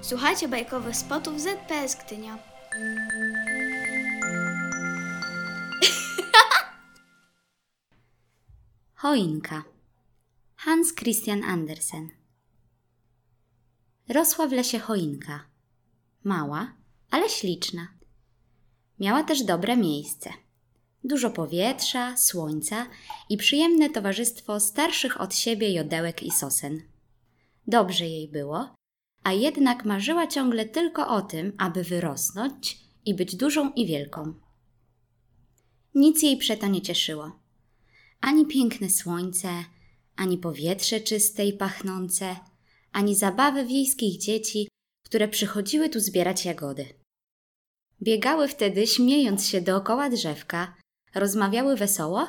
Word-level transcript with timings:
Słuchajcie 0.00 0.48
bajkowych 0.48 0.96
spotów 0.96 1.40
ZPS 1.40 1.96
Gdynia. 2.06 2.38
Choinka. 8.94 9.64
Hans 10.56 10.94
Christian 10.94 11.44
Andersen. 11.44 12.08
Rosła 14.08 14.46
w 14.46 14.52
lesie 14.52 14.78
choinka. 14.78 15.44
Mała, 16.24 16.72
ale 17.10 17.28
śliczna. 17.28 17.88
Miała 19.00 19.22
też 19.22 19.42
dobre 19.42 19.76
miejsce. 19.76 20.30
Dużo 21.04 21.30
powietrza, 21.30 22.16
słońca 22.16 22.86
i 23.28 23.36
przyjemne 23.36 23.90
towarzystwo 23.90 24.60
starszych 24.60 25.20
od 25.20 25.34
siebie 25.34 25.72
jodełek 25.72 26.22
i 26.22 26.30
sosen. 26.30 26.82
Dobrze 27.66 28.06
jej 28.06 28.28
było, 28.28 28.77
a 29.28 29.32
jednak 29.32 29.84
marzyła 29.84 30.26
ciągle 30.26 30.64
tylko 30.64 31.08
o 31.08 31.22
tym, 31.22 31.52
aby 31.58 31.84
wyrosnąć 31.84 32.78
i 33.04 33.14
być 33.14 33.36
dużą 33.36 33.72
i 33.72 33.86
wielką. 33.86 34.34
Nic 35.94 36.22
jej 36.22 36.36
przeto 36.36 36.66
nie 36.66 36.82
cieszyło. 36.82 37.40
Ani 38.20 38.46
piękne 38.46 38.90
słońce, 38.90 39.48
ani 40.16 40.38
powietrze 40.38 41.00
czyste 41.00 41.46
i 41.46 41.52
pachnące, 41.52 42.36
ani 42.92 43.14
zabawy 43.14 43.66
wiejskich 43.66 44.18
dzieci, 44.18 44.68
które 45.04 45.28
przychodziły 45.28 45.88
tu 45.88 46.00
zbierać 46.00 46.44
jagody. 46.44 46.86
Biegały 48.02 48.48
wtedy, 48.48 48.86
śmiejąc 48.86 49.46
się 49.46 49.60
dookoła 49.60 50.10
drzewka, 50.10 50.74
rozmawiały 51.14 51.76
wesoło 51.76 52.28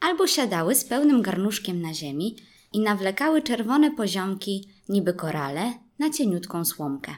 albo 0.00 0.26
siadały 0.26 0.74
z 0.74 0.84
pełnym 0.84 1.22
garnuszkiem 1.22 1.80
na 1.82 1.94
ziemi 1.94 2.36
i 2.72 2.80
nawlekały 2.80 3.42
czerwone 3.42 3.90
poziomki, 3.90 4.68
niby 4.88 5.14
korale, 5.14 5.83
na 5.98 6.10
cieniutką 6.10 6.64
słomkę. 6.64 7.14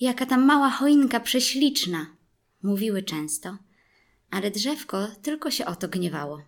Jaka 0.00 0.26
ta 0.26 0.36
mała 0.36 0.70
choinka 0.70 1.20
prześliczna, 1.20 2.06
mówiły 2.62 3.02
często, 3.02 3.56
ale 4.30 4.50
drzewko 4.50 5.08
tylko 5.22 5.50
się 5.50 5.66
o 5.66 5.76
to 5.76 5.88
gniewało. 5.88 6.42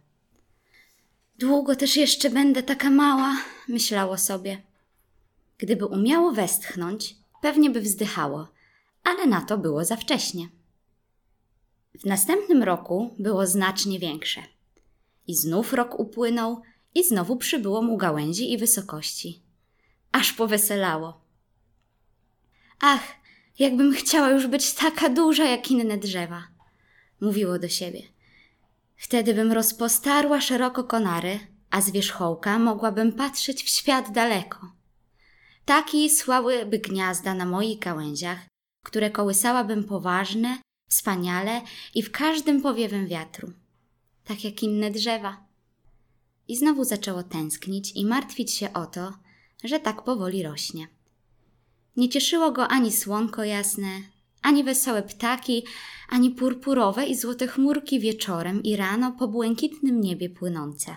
Długo 1.38 1.76
też 1.76 1.96
jeszcze 1.96 2.30
będę 2.30 2.62
taka 2.62 2.90
mała, 2.90 3.36
myślało 3.68 4.18
sobie. 4.18 4.62
Gdyby 5.58 5.86
umiało 5.86 6.32
westchnąć, 6.32 7.16
pewnie 7.42 7.70
by 7.70 7.80
wzdychało, 7.80 8.48
ale 9.04 9.26
na 9.26 9.40
to 9.40 9.58
było 9.58 9.84
za 9.84 9.96
wcześnie. 9.96 10.48
W 12.00 12.04
następnym 12.04 12.62
roku 12.62 13.14
było 13.18 13.46
znacznie 13.46 13.98
większe. 13.98 14.42
I 15.26 15.34
znów 15.34 15.72
rok 15.72 16.00
upłynął, 16.00 16.62
i 16.94 17.04
znowu 17.04 17.36
przybyło 17.36 17.82
mu 17.82 17.96
gałęzi 17.96 18.52
i 18.52 18.58
wysokości. 18.58 19.43
Aż 20.14 20.32
poweselało. 20.32 21.20
Ach, 22.80 23.02
jakbym 23.58 23.94
chciała 23.94 24.30
już 24.30 24.46
być 24.46 24.72
taka 24.72 25.08
duża 25.08 25.44
jak 25.44 25.70
inne 25.70 25.98
drzewa, 25.98 26.48
mówiło 27.20 27.58
do 27.58 27.68
siebie. 27.68 28.02
Wtedy 28.96 29.34
bym 29.34 29.52
rozpostarła 29.52 30.40
szeroko 30.40 30.84
konary, 30.84 31.38
a 31.70 31.80
z 31.80 31.90
wierzchołka 31.90 32.58
mogłabym 32.58 33.12
patrzeć 33.12 33.64
w 33.64 33.68
świat 33.68 34.12
daleko. 34.12 34.72
Taki 35.64 36.10
słałyby 36.10 36.78
gniazda 36.78 37.34
na 37.34 37.46
moich 37.46 37.78
gałęziach, 37.78 38.38
które 38.84 39.10
kołysałabym 39.10 39.84
poważne, 39.84 40.58
wspaniale 40.90 41.62
i 41.94 42.02
w 42.02 42.10
każdym 42.10 42.62
powiewem 42.62 43.06
wiatru, 43.06 43.52
tak 44.24 44.44
jak 44.44 44.62
inne 44.62 44.90
drzewa. 44.90 45.44
I 46.48 46.56
znowu 46.56 46.84
zaczęło 46.84 47.22
tęsknić 47.22 47.92
i 47.96 48.06
martwić 48.06 48.52
się 48.52 48.72
o 48.72 48.86
to, 48.86 49.23
że 49.64 49.80
tak 49.80 50.04
powoli 50.04 50.42
rośnie. 50.42 50.88
Nie 51.96 52.08
cieszyło 52.08 52.52
go 52.52 52.68
ani 52.68 52.92
słonko 52.92 53.44
jasne, 53.44 53.88
ani 54.42 54.64
wesołe 54.64 55.02
ptaki, 55.02 55.64
ani 56.08 56.30
purpurowe 56.30 57.06
i 57.06 57.16
złote 57.16 57.46
chmurki 57.46 58.00
wieczorem 58.00 58.62
i 58.62 58.76
rano 58.76 59.12
po 59.12 59.28
błękitnym 59.28 60.00
niebie 60.00 60.30
płynące. 60.30 60.96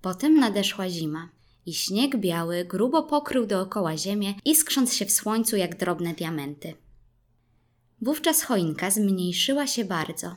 Potem 0.00 0.34
nadeszła 0.34 0.88
zima 0.88 1.28
i 1.66 1.74
śnieg 1.74 2.16
biały 2.16 2.64
grubo 2.64 3.02
pokrył 3.02 3.46
dookoła 3.46 3.96
ziemię, 3.96 4.34
iskrząc 4.44 4.94
się 4.94 5.06
w 5.06 5.12
słońcu 5.12 5.56
jak 5.56 5.76
drobne 5.78 6.14
diamenty. 6.14 6.74
Wówczas 8.02 8.42
choinka 8.42 8.90
zmniejszyła 8.90 9.66
się 9.66 9.84
bardzo. 9.84 10.36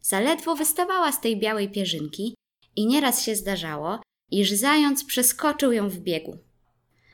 Zaledwo 0.00 0.54
wystawała 0.54 1.12
z 1.12 1.20
tej 1.20 1.40
białej 1.40 1.70
pierzynki 1.70 2.34
i 2.76 2.86
nieraz 2.86 3.22
się 3.22 3.36
zdarzało, 3.36 4.00
iż 4.32 4.50
zając 4.50 5.04
przeskoczył 5.04 5.72
ją 5.72 5.88
w 5.88 5.98
biegu. 5.98 6.38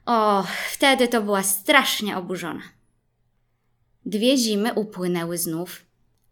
O, 0.06 0.46
wtedy 0.70 1.08
to 1.08 1.22
była 1.22 1.42
strasznie 1.42 2.16
oburzona. 2.16 2.62
Dwie 4.06 4.36
zimy 4.36 4.74
upłynęły 4.74 5.38
znów, 5.38 5.82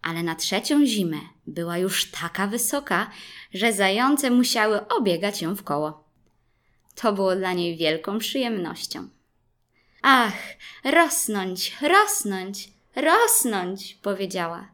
ale 0.02 0.22
na 0.22 0.34
trzecią 0.34 0.86
zimę 0.86 1.20
była 1.46 1.78
już 1.78 2.10
taka 2.10 2.46
wysoka, 2.46 3.10
że 3.54 3.72
zające 3.72 4.30
musiały 4.30 4.88
obiegać 4.88 5.42
ją 5.42 5.54
w 5.56 5.62
koło. 5.62 6.04
To 6.94 7.12
było 7.12 7.36
dla 7.36 7.52
niej 7.52 7.76
wielką 7.76 8.19
przyjemnością. 8.19 9.08
Ach, 10.02 10.34
rosnąć, 10.84 11.76
rosnąć, 11.82 12.69
rosnąć, 12.96 13.94
powiedziała. 14.02 14.69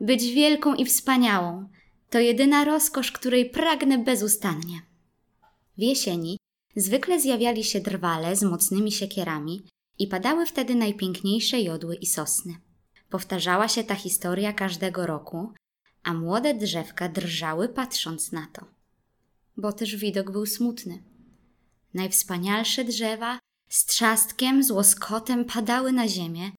Być 0.00 0.32
wielką 0.32 0.74
i 0.74 0.84
wspaniałą 0.84 1.68
to 2.10 2.18
jedyna 2.18 2.64
rozkosz, 2.64 3.12
której 3.12 3.50
pragnę 3.50 3.98
bezustannie. 3.98 4.91
W 5.78 5.82
jesieni 5.82 6.38
zwykle 6.76 7.20
zjawiali 7.20 7.64
się 7.64 7.80
drwale 7.80 8.36
z 8.36 8.42
mocnymi 8.42 8.92
siekierami 8.92 9.62
i 9.98 10.06
padały 10.06 10.46
wtedy 10.46 10.74
najpiękniejsze 10.74 11.60
jodły 11.60 11.96
i 11.96 12.06
sosny. 12.06 12.54
Powtarzała 13.10 13.68
się 13.68 13.84
ta 13.84 13.94
historia 13.94 14.52
każdego 14.52 15.06
roku, 15.06 15.52
a 16.02 16.14
młode 16.14 16.54
drzewka 16.54 17.08
drżały 17.08 17.68
patrząc 17.68 18.32
na 18.32 18.46
to. 18.52 18.66
Bo 19.56 19.72
też 19.72 19.96
widok 19.96 20.30
był 20.30 20.46
smutny. 20.46 21.02
Najwspanialsze 21.94 22.84
drzewa 22.84 23.38
z 23.68 23.84
trzastkiem, 23.84 24.62
z 24.62 24.70
łoskotem 24.70 25.44
padały 25.44 25.92
na 25.92 26.08
ziemię, 26.08 26.50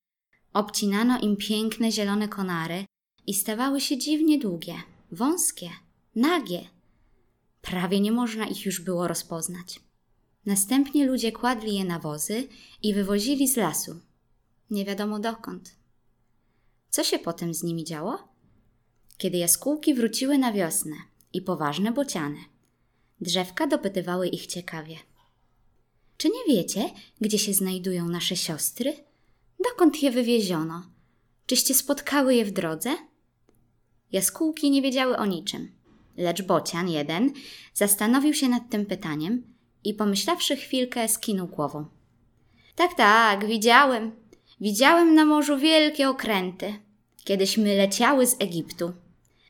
obcinano 0.53 1.19
im 1.19 1.37
piękne 1.37 1.91
zielone 1.91 2.27
konary 2.27 2.85
i 3.27 3.33
stawały 3.33 3.81
się 3.81 3.97
dziwnie 3.97 4.39
długie, 4.39 4.75
wąskie, 5.11 5.69
nagie. 6.15 6.72
Prawie 7.63 7.99
nie 7.99 8.11
można 8.11 8.45
ich 8.45 8.65
już 8.65 8.81
było 8.81 9.07
rozpoznać. 9.07 9.79
Następnie 10.45 11.05
ludzie 11.05 11.31
kładli 11.31 11.75
je 11.75 11.85
na 11.85 11.99
wozy 11.99 12.47
i 12.83 12.93
wywozili 12.93 13.47
z 13.47 13.57
lasu. 13.57 13.99
Nie 14.69 14.85
wiadomo 14.85 15.19
dokąd. 15.19 15.75
Co 16.89 17.03
się 17.03 17.19
potem 17.19 17.53
z 17.53 17.63
nimi 17.63 17.83
działo? 17.83 18.27
Kiedy 19.17 19.37
jaskółki 19.37 19.93
wróciły 19.93 20.37
na 20.37 20.53
wiosnę 20.53 20.95
i 21.33 21.41
poważne 21.41 21.91
bociany, 21.91 22.37
drzewka 23.21 23.67
dopytywały 23.67 24.27
ich 24.27 24.47
ciekawie. 24.47 24.97
Czy 26.17 26.29
nie 26.29 26.55
wiecie, 26.55 26.89
gdzie 27.21 27.39
się 27.39 27.53
znajdują 27.53 28.09
nasze 28.09 28.35
siostry? 28.35 28.93
Dokąd 29.71 30.03
je 30.03 30.11
wywieziono? 30.11 30.83
Czyście 31.45 31.73
spotkały 31.73 32.35
je 32.35 32.45
w 32.45 32.51
drodze? 32.51 32.95
Jaskółki 34.11 34.71
nie 34.71 34.81
wiedziały 34.81 35.17
o 35.17 35.25
niczym, 35.25 35.71
lecz 36.17 36.41
bocian 36.41 36.89
jeden 36.89 37.33
zastanowił 37.73 38.33
się 38.33 38.49
nad 38.49 38.69
tym 38.69 38.85
pytaniem 38.85 39.43
i 39.83 39.93
pomyślawszy 39.93 40.55
chwilkę, 40.55 41.07
skinął 41.07 41.47
głową. 41.47 41.85
Tak, 42.75 42.93
tak, 42.93 43.45
widziałem. 43.45 44.11
Widziałem 44.61 45.15
na 45.15 45.25
morzu 45.25 45.57
wielkie 45.57 46.09
okręty. 46.09 46.73
Kiedyśmy 47.23 47.75
leciały 47.75 48.27
z 48.27 48.35
Egiptu. 48.39 48.93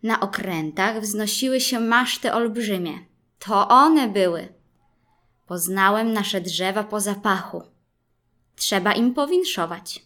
Na 0.04 0.20
okrętach 0.20 1.02
wznosiły 1.02 1.60
się 1.60 1.80
maszty 1.80 2.34
olbrzymie. 2.34 3.00
To 3.40 3.68
one 3.68 4.08
były. 4.08 4.54
Poznałem 5.48 6.14
nasze 6.14 6.42
drzewa 6.42 6.84
po 6.84 7.00
zapachu. 7.00 7.64
Trzeba 8.56 8.94
im 8.94 9.14
powinszować. 9.14 10.06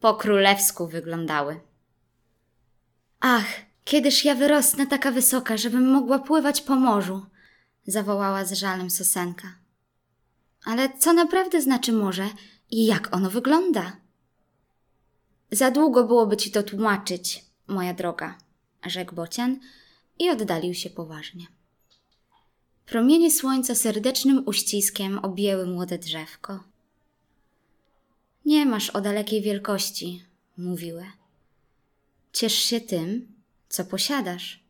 Po 0.00 0.14
królewsku 0.14 0.88
wyglądały. 0.88 1.60
Ach, 3.20 3.46
kiedyż 3.88 4.24
ja 4.24 4.34
wyrosnę 4.34 4.86
taka 4.86 5.10
wysoka, 5.10 5.56
żebym 5.56 5.90
mogła 5.90 6.18
pływać 6.18 6.60
po 6.60 6.76
morzu, 6.76 7.26
zawołała 7.86 8.44
z 8.44 8.52
żalem 8.52 8.90
Sosenka. 8.90 9.54
Ale 10.64 10.98
co 10.98 11.12
naprawdę 11.12 11.62
znaczy 11.62 11.92
morze 11.92 12.28
i 12.70 12.86
jak 12.86 13.16
ono 13.16 13.30
wygląda? 13.30 13.96
Za 15.50 15.70
długo 15.70 16.04
byłoby 16.04 16.36
ci 16.36 16.50
to 16.50 16.62
tłumaczyć, 16.62 17.44
moja 17.66 17.94
droga, 17.94 18.38
rzekł 18.86 19.14
bocian 19.14 19.60
i 20.18 20.30
oddalił 20.30 20.74
się 20.74 20.90
poważnie. 20.90 21.46
Promienie 22.86 23.30
słońca 23.30 23.74
serdecznym 23.74 24.42
uściskiem 24.46 25.18
objęły 25.18 25.66
młode 25.66 25.98
drzewko. 25.98 26.64
Nie 28.44 28.66
masz 28.66 28.90
o 28.90 29.00
dalekiej 29.00 29.42
wielkości, 29.42 30.22
mówiły. 30.56 31.06
Ciesz 32.32 32.54
się 32.54 32.80
tym, 32.80 33.37
co 33.68 33.84
posiadasz. 33.84 34.64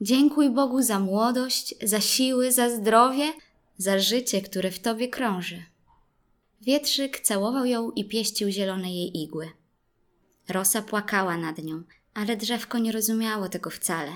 Dziękuj 0.00 0.50
Bogu 0.50 0.82
za 0.82 1.00
młodość, 1.00 1.74
za 1.82 2.00
siły, 2.00 2.52
za 2.52 2.70
zdrowie, 2.70 3.32
za 3.78 3.98
życie, 3.98 4.42
które 4.42 4.70
w 4.70 4.78
tobie 4.78 5.08
krąży. 5.08 5.62
Wietrzyk 6.60 7.20
całował 7.20 7.64
ją 7.64 7.90
i 7.90 8.04
pieścił 8.04 8.50
zielone 8.50 8.92
jej 8.92 9.22
igły. 9.22 9.50
Rosa 10.48 10.82
płakała 10.82 11.36
nad 11.36 11.58
nią, 11.58 11.82
ale 12.14 12.36
drzewko 12.36 12.78
nie 12.78 12.92
rozumiało 12.92 13.48
tego 13.48 13.70
wcale. 13.70 14.12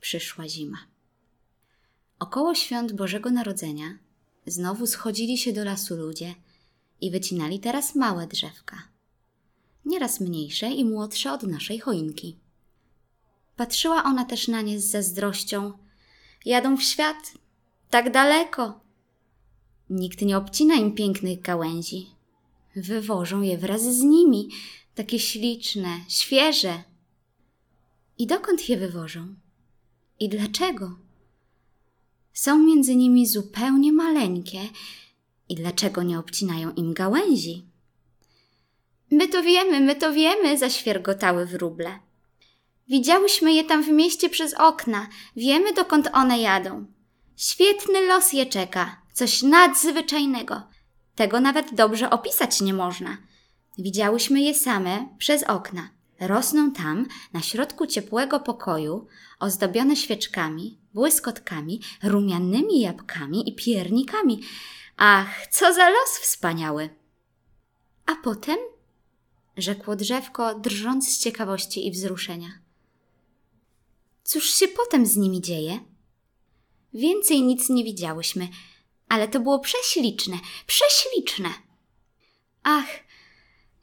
Przyszła 0.00 0.48
zima. 0.48 0.78
Około 2.18 2.54
świąt 2.54 2.92
Bożego 2.92 3.30
Narodzenia 3.30 3.98
znowu 4.46 4.86
schodzili 4.86 5.38
się 5.38 5.52
do 5.52 5.64
lasu 5.64 5.96
ludzie 5.96 6.34
i 7.00 7.10
wycinali 7.10 7.60
teraz 7.60 7.94
małe 7.94 8.26
drzewka, 8.26 8.82
nieraz 9.84 10.20
mniejsze 10.20 10.70
i 10.70 10.84
młodsze 10.84 11.32
od 11.32 11.42
naszej 11.42 11.78
choinki. 11.78 12.36
Patrzyła 13.56 14.04
ona 14.04 14.24
też 14.24 14.48
na 14.48 14.62
nie 14.62 14.80
z 14.80 14.90
zazdrością. 14.90 15.72
Jadą 16.44 16.76
w 16.76 16.82
świat, 16.82 17.32
tak 17.90 18.12
daleko. 18.12 18.80
Nikt 19.90 20.22
nie 20.22 20.36
obcina 20.36 20.74
im 20.74 20.94
pięknych 20.94 21.40
gałęzi. 21.40 22.06
Wywożą 22.76 23.42
je 23.42 23.58
wraz 23.58 23.82
z 23.82 24.02
nimi, 24.02 24.48
takie 24.94 25.18
śliczne, 25.18 26.00
świeże. 26.08 26.82
I 28.18 28.26
dokąd 28.26 28.68
je 28.68 28.76
wywożą? 28.76 29.34
I 30.20 30.28
dlaczego? 30.28 30.96
Są 32.32 32.58
między 32.58 32.96
nimi 32.96 33.26
zupełnie 33.26 33.92
maleńkie. 33.92 34.60
I 35.48 35.54
dlaczego 35.54 36.02
nie 36.02 36.18
obcinają 36.18 36.72
im 36.72 36.92
gałęzi? 36.92 37.64
My 39.10 39.28
to 39.28 39.42
wiemy, 39.42 39.80
my 39.80 39.96
to 39.96 40.12
wiemy, 40.12 40.58
zaświergotały 40.58 41.46
wróble. 41.46 42.05
Widziałyśmy 42.88 43.52
je 43.52 43.64
tam 43.64 43.82
w 43.82 43.88
mieście 43.88 44.30
przez 44.30 44.54
okna, 44.54 45.06
wiemy 45.36 45.72
dokąd 45.72 46.08
one 46.12 46.38
jadą. 46.38 46.86
Świetny 47.36 48.06
los 48.06 48.32
je 48.32 48.46
czeka, 48.46 49.02
coś 49.12 49.42
nadzwyczajnego. 49.42 50.62
Tego 51.14 51.40
nawet 51.40 51.74
dobrze 51.74 52.10
opisać 52.10 52.60
nie 52.60 52.74
można. 52.74 53.16
Widziałyśmy 53.78 54.40
je 54.40 54.54
same 54.54 55.08
przez 55.18 55.42
okna. 55.42 55.88
Rosną 56.20 56.72
tam, 56.72 57.06
na 57.32 57.40
środku 57.40 57.86
ciepłego 57.86 58.40
pokoju, 58.40 59.06
ozdobione 59.38 59.96
świeczkami, 59.96 60.78
błyskotkami, 60.94 61.80
rumianymi 62.02 62.80
jabłkami 62.80 63.48
i 63.48 63.54
piernikami. 63.54 64.42
Ach, 64.96 65.46
co 65.46 65.72
za 65.74 65.90
los 65.90 66.18
wspaniały! 66.20 66.90
A 68.06 68.14
potem? 68.14 68.56
rzekło 69.56 69.96
drzewko, 69.96 70.54
drżąc 70.54 71.08
z 71.08 71.18
ciekawości 71.18 71.86
i 71.86 71.90
wzruszenia. 71.90 72.65
Cóż 74.26 74.54
się 74.54 74.68
potem 74.68 75.06
z 75.06 75.16
nimi 75.16 75.40
dzieje? 75.40 75.80
Więcej 76.94 77.42
nic 77.42 77.68
nie 77.68 77.84
widziałyśmy, 77.84 78.48
ale 79.08 79.28
to 79.28 79.40
było 79.40 79.58
prześliczne, 79.58 80.38
prześliczne. 80.66 81.48
Ach, 82.62 82.86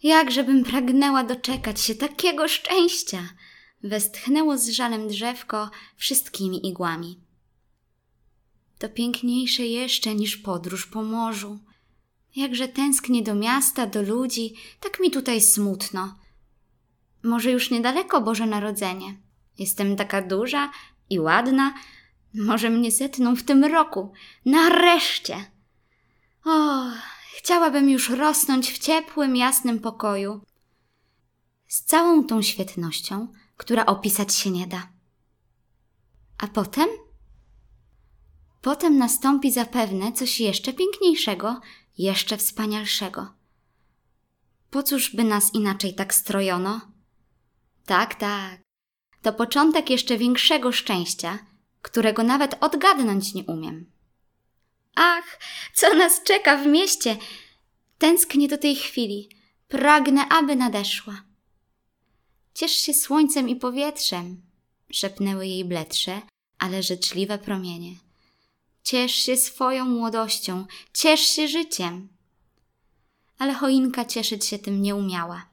jakżebym 0.04 0.64
pragnęła 0.64 1.24
doczekać 1.24 1.82
się 1.82 1.96
takiego 1.96 2.48
szczęścia! 2.48 3.30
Westchnęło 3.84 4.58
z 4.58 4.70
żalem 4.70 5.08
drzewko 5.08 5.70
wszystkimi 5.96 6.68
igłami. 6.68 7.20
To 8.80 8.90
piękniejsze 8.90 9.66
jeszcze 9.66 10.16
niż 10.16 10.38
podróż 10.38 10.86
po 10.86 11.04
morzu. 11.04 11.60
Jakże 12.36 12.68
tęsknię 12.68 13.24
do 13.24 13.36
miasta, 13.36 13.88
do 13.88 14.02
ludzi, 14.02 14.54
tak 14.80 15.00
mi 15.00 15.12
tutaj 15.12 15.42
smutno. 15.42 16.16
Może 17.24 17.52
już 17.52 17.72
niedaleko 17.72 18.22
Boże 18.22 18.46
Narodzenie. 18.46 19.24
Jestem 19.60 19.96
taka 19.96 20.22
duża 20.22 20.72
i 21.10 21.20
ładna. 21.20 21.74
Może 22.34 22.70
mnie 22.70 22.92
zetną 22.92 23.36
w 23.36 23.44
tym 23.44 23.64
roku. 23.64 24.14
Nareszcie! 24.46 25.52
O, 26.46 26.84
chciałabym 27.38 27.90
już 27.90 28.10
rosnąć 28.10 28.72
w 28.72 28.80
ciepłym, 28.80 29.36
jasnym 29.36 29.80
pokoju. 29.80 30.42
Z 31.68 31.84
całą 31.84 32.24
tą 32.24 32.42
świetnością, 32.42 33.28
która 33.58 33.86
opisać 33.86 34.36
się 34.36 34.52
nie 34.52 34.68
da. 34.68 34.90
A 36.38 36.48
potem? 36.48 36.88
Potem 38.62 38.98
nastąpi 38.98 39.52
zapewne 39.52 40.12
coś 40.12 40.40
jeszcze 40.40 40.74
piękniejszego, 40.74 41.62
jeszcze 41.98 42.38
wspanialszego. 42.38 43.34
Po 44.70 44.84
cóż 44.84 45.16
by 45.16 45.24
nas 45.24 45.54
inaczej 45.54 45.96
tak 45.96 46.14
strojono? 46.14 46.82
Tak, 47.86 48.16
tak. 48.16 48.63
To 49.24 49.34
początek 49.34 49.90
jeszcze 49.90 50.18
większego 50.18 50.72
szczęścia, 50.72 51.40
którego 51.82 52.24
nawet 52.24 52.56
odgadnąć 52.64 53.34
nie 53.34 53.44
umiem. 53.44 53.92
Ach, 54.96 55.40
co 55.74 55.96
nas 55.96 56.24
czeka 56.24 56.58
w 56.58 56.68
mieście! 56.68 57.18
Tęsknię 57.98 58.48
do 58.48 58.58
tej 58.58 58.76
chwili. 58.76 59.30
Pragnę, 59.68 60.30
aby 60.30 60.56
nadeszła. 60.56 61.24
Ciesz 62.54 62.72
się 62.72 62.94
słońcem 62.94 63.50
i 63.50 63.56
powietrzem, 63.56 64.42
szepnęły 64.92 65.48
jej 65.48 65.66
bledsze, 65.66 66.22
ale 66.60 66.84
życzliwe 66.84 67.38
promienie. 67.38 67.96
Ciesz 68.84 69.16
się 69.16 69.38
swoją 69.38 69.86
młodością, 69.86 70.66
ciesz 70.94 71.22
się 71.22 71.48
życiem. 71.48 72.10
Ale 73.38 73.54
choinka 73.54 74.06
cieszyć 74.06 74.46
się 74.46 74.60
tym 74.60 74.82
nie 74.82 74.96
umiała. 74.96 75.46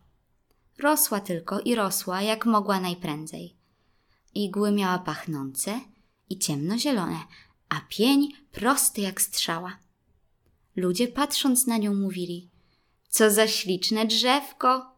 Rosła 0.79 1.21
tylko 1.21 1.61
i 1.61 1.75
rosła, 1.75 2.23
jak 2.23 2.47
mogła 2.47 2.81
najprędzej. 2.81 3.60
Igły 4.35 4.73
miała 4.73 4.99
pachnące 4.99 5.81
i 6.31 6.39
ciemnozielone, 6.39 7.19
a 7.69 7.81
pień 7.89 8.33
prosty 8.53 9.01
jak 9.01 9.23
strzała. 9.23 9.79
Ludzie 10.77 11.09
patrząc 11.09 11.67
na 11.67 11.77
nią 11.77 11.95
mówili: 11.95 12.51
Co 13.09 13.31
za 13.31 13.49
śliczne 13.49 14.07
drzewko! 14.07 14.91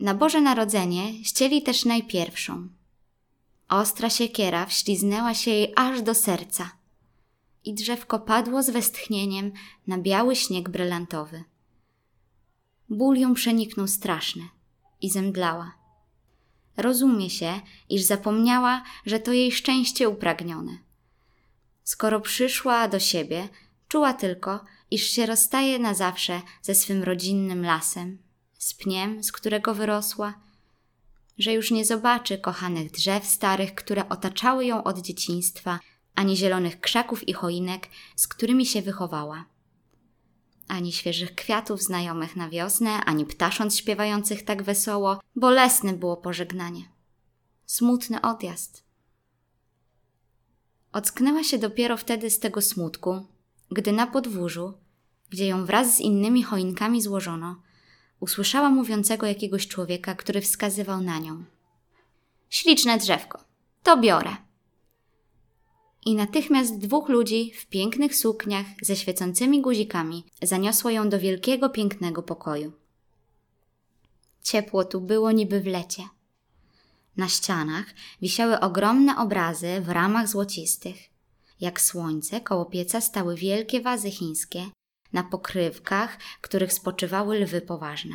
Na 0.00 0.14
Boże 0.14 0.40
Narodzenie 0.40 1.24
ścieli 1.24 1.62
też 1.62 1.84
najpierwszą. 1.84 2.68
Ostra 3.68 4.10
siekiera 4.10 4.66
wśliznęła 4.66 5.34
się 5.34 5.50
jej 5.50 5.72
aż 5.76 6.02
do 6.02 6.14
serca 6.14 6.70
i 7.64 7.74
drzewko 7.74 8.18
padło 8.18 8.62
z 8.62 8.70
westchnieniem 8.70 9.52
na 9.86 9.98
biały 9.98 10.36
śnieg 10.36 10.68
brylantowy. 10.68 11.44
Ból 12.88 13.16
ją 13.16 13.34
przeniknął 13.34 13.86
straszny 13.88 14.48
i 15.00 15.10
zemdlała. 15.10 15.79
Rozumie 16.80 17.30
się, 17.30 17.60
iż 17.88 18.02
zapomniała, 18.02 18.82
że 19.06 19.18
to 19.18 19.32
jej 19.32 19.52
szczęście 19.52 20.08
upragnione. 20.08 20.78
Skoro 21.84 22.20
przyszła 22.20 22.88
do 22.88 22.98
siebie, 22.98 23.48
czuła 23.88 24.12
tylko, 24.12 24.64
iż 24.90 25.10
się 25.10 25.26
rozstaje 25.26 25.78
na 25.78 25.94
zawsze 25.94 26.42
ze 26.62 26.74
swym 26.74 27.02
rodzinnym 27.02 27.64
lasem, 27.64 28.18
z 28.58 28.74
pniem, 28.74 29.24
z 29.24 29.32
którego 29.32 29.74
wyrosła, 29.74 30.34
że 31.38 31.52
już 31.52 31.70
nie 31.70 31.84
zobaczy 31.84 32.38
kochanych 32.38 32.90
drzew 32.90 33.26
starych, 33.26 33.74
które 33.74 34.08
otaczały 34.08 34.66
ją 34.66 34.84
od 34.84 34.98
dzieciństwa, 34.98 35.78
ani 36.14 36.36
zielonych 36.36 36.80
krzaków 36.80 37.28
i 37.28 37.32
choinek, 37.32 37.88
z 38.16 38.28
którymi 38.28 38.66
się 38.66 38.82
wychowała. 38.82 39.44
Ani 40.70 40.92
świeżych 40.92 41.34
kwiatów 41.34 41.82
znajomych 41.82 42.36
na 42.36 42.48
wiosnę, 42.48 42.90
ani 42.90 43.26
ptasząc 43.26 43.76
śpiewających 43.76 44.44
tak 44.44 44.62
wesoło, 44.62 45.20
bolesne 45.36 45.92
było 45.92 46.16
pożegnanie. 46.16 46.82
Smutny 47.66 48.20
odjazd. 48.20 48.84
Ocknęła 50.92 51.42
się 51.44 51.58
dopiero 51.58 51.96
wtedy 51.96 52.30
z 52.30 52.38
tego 52.38 52.62
smutku, 52.62 53.26
gdy 53.70 53.92
na 53.92 54.06
podwórzu, 54.06 54.74
gdzie 55.30 55.46
ją 55.46 55.66
wraz 55.66 55.96
z 55.96 56.00
innymi 56.00 56.42
choinkami 56.42 57.02
złożono, 57.02 57.62
usłyszała 58.20 58.70
mówiącego 58.70 59.26
jakiegoś 59.26 59.68
człowieka, 59.68 60.14
który 60.14 60.40
wskazywał 60.40 61.00
na 61.00 61.18
nią. 61.18 61.44
Śliczne 62.50 62.98
drzewko, 62.98 63.44
to 63.82 63.96
biorę. 63.96 64.36
I 66.06 66.14
natychmiast 66.14 66.78
dwóch 66.78 67.08
ludzi 67.08 67.52
w 67.56 67.66
pięknych 67.66 68.16
sukniach 68.16 68.66
ze 68.82 68.96
świecącymi 68.96 69.60
guzikami 69.60 70.24
zaniosło 70.42 70.90
ją 70.90 71.08
do 71.08 71.18
wielkiego, 71.18 71.70
pięknego 71.70 72.22
pokoju. 72.22 72.72
Ciepło 74.42 74.84
tu 74.84 75.00
było 75.00 75.32
niby 75.32 75.60
w 75.60 75.66
lecie. 75.66 76.02
Na 77.16 77.28
ścianach 77.28 77.86
wisiały 78.22 78.60
ogromne 78.60 79.18
obrazy 79.18 79.80
w 79.80 79.88
ramach 79.88 80.28
złocistych. 80.28 80.96
Jak 81.60 81.80
słońce 81.80 82.40
koło 82.40 82.64
pieca 82.64 83.00
stały 83.00 83.36
wielkie 83.36 83.80
wazy 83.80 84.10
chińskie, 84.10 84.66
na 85.12 85.22
pokrywkach, 85.22 86.18
których 86.40 86.72
spoczywały 86.72 87.38
lwy 87.38 87.60
poważne. 87.60 88.14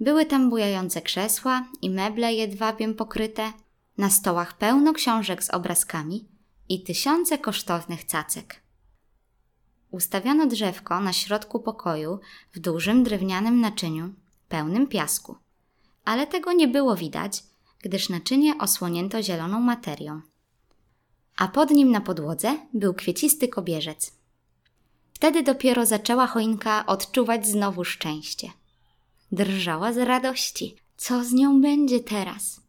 Były 0.00 0.26
tam 0.26 0.50
bujające 0.50 1.02
krzesła 1.02 1.68
i 1.82 1.90
meble 1.90 2.34
jedwabiem 2.34 2.94
pokryte, 2.94 3.52
na 3.98 4.10
stołach 4.10 4.58
pełno 4.58 4.92
książek 4.92 5.44
z 5.44 5.50
obrazkami 5.50 6.35
i 6.68 6.82
tysiące 6.82 7.38
kosztownych 7.38 8.04
cacek. 8.04 8.60
Ustawiono 9.90 10.46
drzewko 10.46 11.00
na 11.00 11.12
środku 11.12 11.60
pokoju 11.60 12.18
w 12.54 12.58
dużym 12.58 13.04
drewnianym 13.04 13.60
naczyniu, 13.60 14.14
pełnym 14.48 14.86
piasku, 14.86 15.36
ale 16.04 16.26
tego 16.26 16.52
nie 16.52 16.68
było 16.68 16.96
widać, 16.96 17.42
gdyż 17.82 18.08
naczynie 18.08 18.58
osłonięto 18.58 19.22
zieloną 19.22 19.60
materią. 19.60 20.20
A 21.36 21.48
pod 21.48 21.70
nim 21.70 21.90
na 21.90 22.00
podłodze 22.00 22.58
był 22.74 22.94
kwiecisty 22.94 23.48
kobierzec. 23.48 24.12
Wtedy 25.12 25.42
dopiero 25.42 25.86
zaczęła 25.86 26.26
choinka 26.26 26.86
odczuwać 26.86 27.46
znowu 27.46 27.84
szczęście. 27.84 28.50
Drżała 29.32 29.92
z 29.92 29.96
radości. 29.98 30.76
Co 30.96 31.24
z 31.24 31.32
nią 31.32 31.60
będzie 31.60 32.00
teraz? 32.00 32.60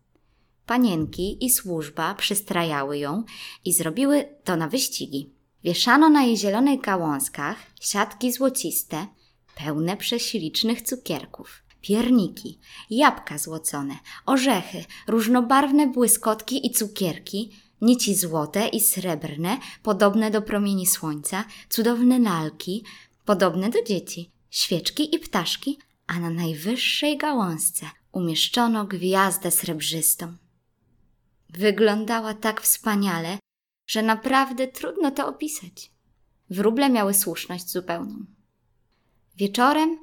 Panienki 0.67 1.45
i 1.45 1.49
służba 1.49 2.15
przystrajały 2.15 2.97
ją 2.97 3.23
i 3.65 3.73
zrobiły 3.73 4.25
to 4.43 4.55
na 4.55 4.67
wyścigi. 4.67 5.33
Wieszano 5.63 6.09
na 6.09 6.23
jej 6.23 6.37
zielonych 6.37 6.81
gałązkach 6.81 7.57
siatki 7.81 8.31
złociste, 8.31 9.07
pełne 9.55 9.97
prześlicznych 9.97 10.81
cukierków, 10.81 11.63
pierniki, 11.81 12.59
jabłka 12.89 13.37
złocone, 13.37 13.95
orzechy, 14.25 14.85
różnobarwne 15.07 15.87
błyskotki 15.87 16.67
i 16.67 16.71
cukierki, 16.71 17.51
nici 17.81 18.15
złote 18.15 18.67
i 18.67 18.81
srebrne, 18.81 19.57
podobne 19.83 20.31
do 20.31 20.41
promieni 20.41 20.87
słońca, 20.87 21.45
cudowne 21.69 22.19
lalki, 22.19 22.83
podobne 23.25 23.69
do 23.69 23.83
dzieci, 23.83 24.31
świeczki 24.49 25.15
i 25.15 25.19
ptaszki, 25.19 25.77
a 26.07 26.19
na 26.19 26.29
najwyższej 26.29 27.17
gałązce 27.17 27.85
umieszczono 28.11 28.85
gwiazdę 28.85 29.51
srebrzystą. 29.51 30.37
Wyglądała 31.57 32.33
tak 32.33 32.61
wspaniale, 32.61 33.39
że 33.87 34.01
naprawdę 34.01 34.67
trudno 34.67 35.11
to 35.11 35.27
opisać. 35.27 35.91
Wróble 36.49 36.89
miały 36.89 37.13
słuszność 37.13 37.69
zupełną. 37.69 38.25
Wieczorem 39.37 39.99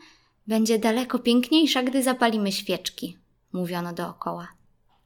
będzie 0.46 0.78
daleko 0.78 1.18
piękniejsza, 1.18 1.82
gdy 1.82 2.02
zapalimy 2.02 2.52
świeczki, 2.52 3.18
mówiono 3.52 3.92
dookoła. 3.92 4.48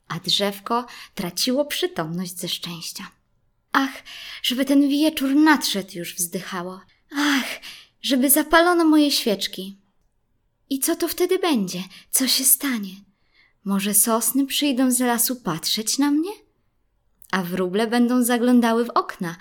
A 0.08 0.20
drzewko 0.20 0.86
traciło 1.14 1.64
przytomność 1.64 2.38
ze 2.38 2.48
szczęścia. 2.48 3.10
Ach, 3.72 4.02
żeby 4.42 4.64
ten 4.64 4.88
wieczór 4.88 5.34
nadszedł 5.34 5.90
już 5.94 6.14
wzdychało. 6.14 6.80
Ach, 7.16 7.60
żeby 8.02 8.30
zapalono 8.30 8.84
moje 8.84 9.10
świeczki. 9.10 9.78
I 10.70 10.78
co 10.78 10.96
to 10.96 11.08
wtedy 11.08 11.38
będzie? 11.38 11.82
Co 12.10 12.28
się 12.28 12.44
stanie? 12.44 13.07
Może 13.64 13.94
sosny 13.94 14.46
przyjdą 14.46 14.90
z 14.90 15.00
lasu 15.00 15.36
patrzeć 15.36 15.98
na 15.98 16.10
mnie? 16.10 16.30
A 17.30 17.42
wróble 17.42 17.86
będą 17.86 18.22
zaglądały 18.22 18.84
w 18.84 18.90
okna 18.90 19.36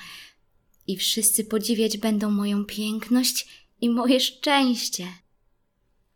i 0.88 0.98
wszyscy 0.98 1.44
podziwiać 1.44 1.98
będą 1.98 2.32
moją 2.32 2.66
piękność 2.66 3.68
i 3.82 3.90
moje 3.90 4.20
szczęście. 4.20 5.08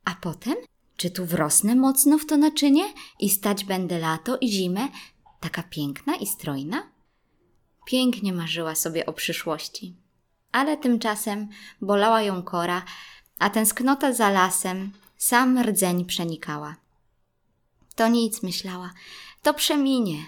A 0.05 0.15
potem? 0.15 0.55
Czy 0.97 1.11
tu 1.11 1.25
wrosnę 1.25 1.75
mocno 1.75 2.17
w 2.17 2.25
to 2.25 2.37
naczynie 2.37 2.83
i 3.19 3.29
stać 3.29 3.65
będę 3.65 3.99
lato 3.99 4.37
i 4.37 4.51
zimę, 4.51 4.87
taka 5.39 5.63
piękna 5.63 6.15
i 6.15 6.27
strojna? 6.27 6.91
Pięknie 7.85 8.33
marzyła 8.33 8.75
sobie 8.75 9.05
o 9.05 9.13
przyszłości. 9.13 9.95
Ale 10.51 10.77
tymczasem 10.77 11.47
bolała 11.81 12.21
ją 12.21 12.43
kora, 12.43 12.83
a 13.39 13.49
tęsknota 13.49 14.13
za 14.13 14.29
lasem 14.29 14.91
sam 15.17 15.59
rdzeń 15.59 16.05
przenikała. 16.05 16.80
To 17.95 18.07
nic, 18.07 18.43
myślała, 18.43 18.93
to 19.41 19.53
przeminie. 19.53 20.25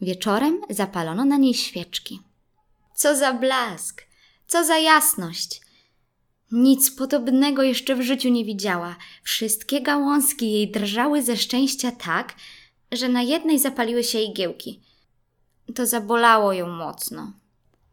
Wieczorem 0.00 0.60
zapalono 0.70 1.24
na 1.24 1.36
niej 1.36 1.54
świeczki. 1.54 2.20
Co 2.94 3.16
za 3.16 3.32
blask, 3.32 4.02
co 4.46 4.64
za 4.64 4.78
jasność! 4.78 5.60
Nic 6.52 6.90
podobnego 6.90 7.62
jeszcze 7.62 7.96
w 7.96 8.02
życiu 8.02 8.28
nie 8.28 8.44
widziała. 8.44 8.96
Wszystkie 9.22 9.80
gałązki 9.80 10.52
jej 10.52 10.70
drżały 10.70 11.22
ze 11.22 11.36
szczęścia 11.36 11.92
tak, 11.92 12.34
że 12.92 13.08
na 13.08 13.22
jednej 13.22 13.58
zapaliły 13.58 14.04
się 14.04 14.20
igiełki. 14.20 14.80
To 15.74 15.86
zabolało 15.86 16.52
ją 16.52 16.68
mocno. 16.68 17.32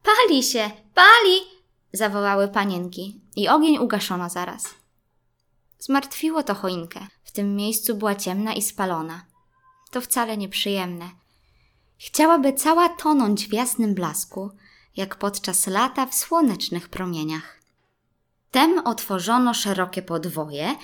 Pali 0.03 0.43
się, 0.43 0.71
pali! 0.93 1.41
zawołały 1.93 2.47
panienki 2.47 3.21
i 3.35 3.47
ogień 3.47 3.77
ugaszono 3.77 4.29
zaraz. 4.29 4.75
Zmartwiło 5.79 6.43
to 6.43 6.55
choinkę. 6.55 7.07
W 7.27 7.31
tym 7.31 7.55
miejscu 7.55 7.95
była 7.95 8.15
ciemna 8.15 8.53
i 8.53 8.61
spalona. 8.61 9.25
To 9.91 10.01
wcale 10.01 10.37
nieprzyjemne. 10.37 11.09
Chciałaby 11.97 12.53
cała 12.53 12.89
tonąć 12.89 13.47
w 13.47 13.53
jasnym 13.53 13.93
blasku, 13.93 14.51
jak 14.95 15.15
podczas 15.15 15.67
lata 15.67 16.05
w 16.05 16.15
słonecznych 16.15 16.89
promieniach. 16.89 17.61
Tem 18.51 18.79
otworzono 18.79 19.53
szerokie 19.53 20.01
podwoje 20.01 20.75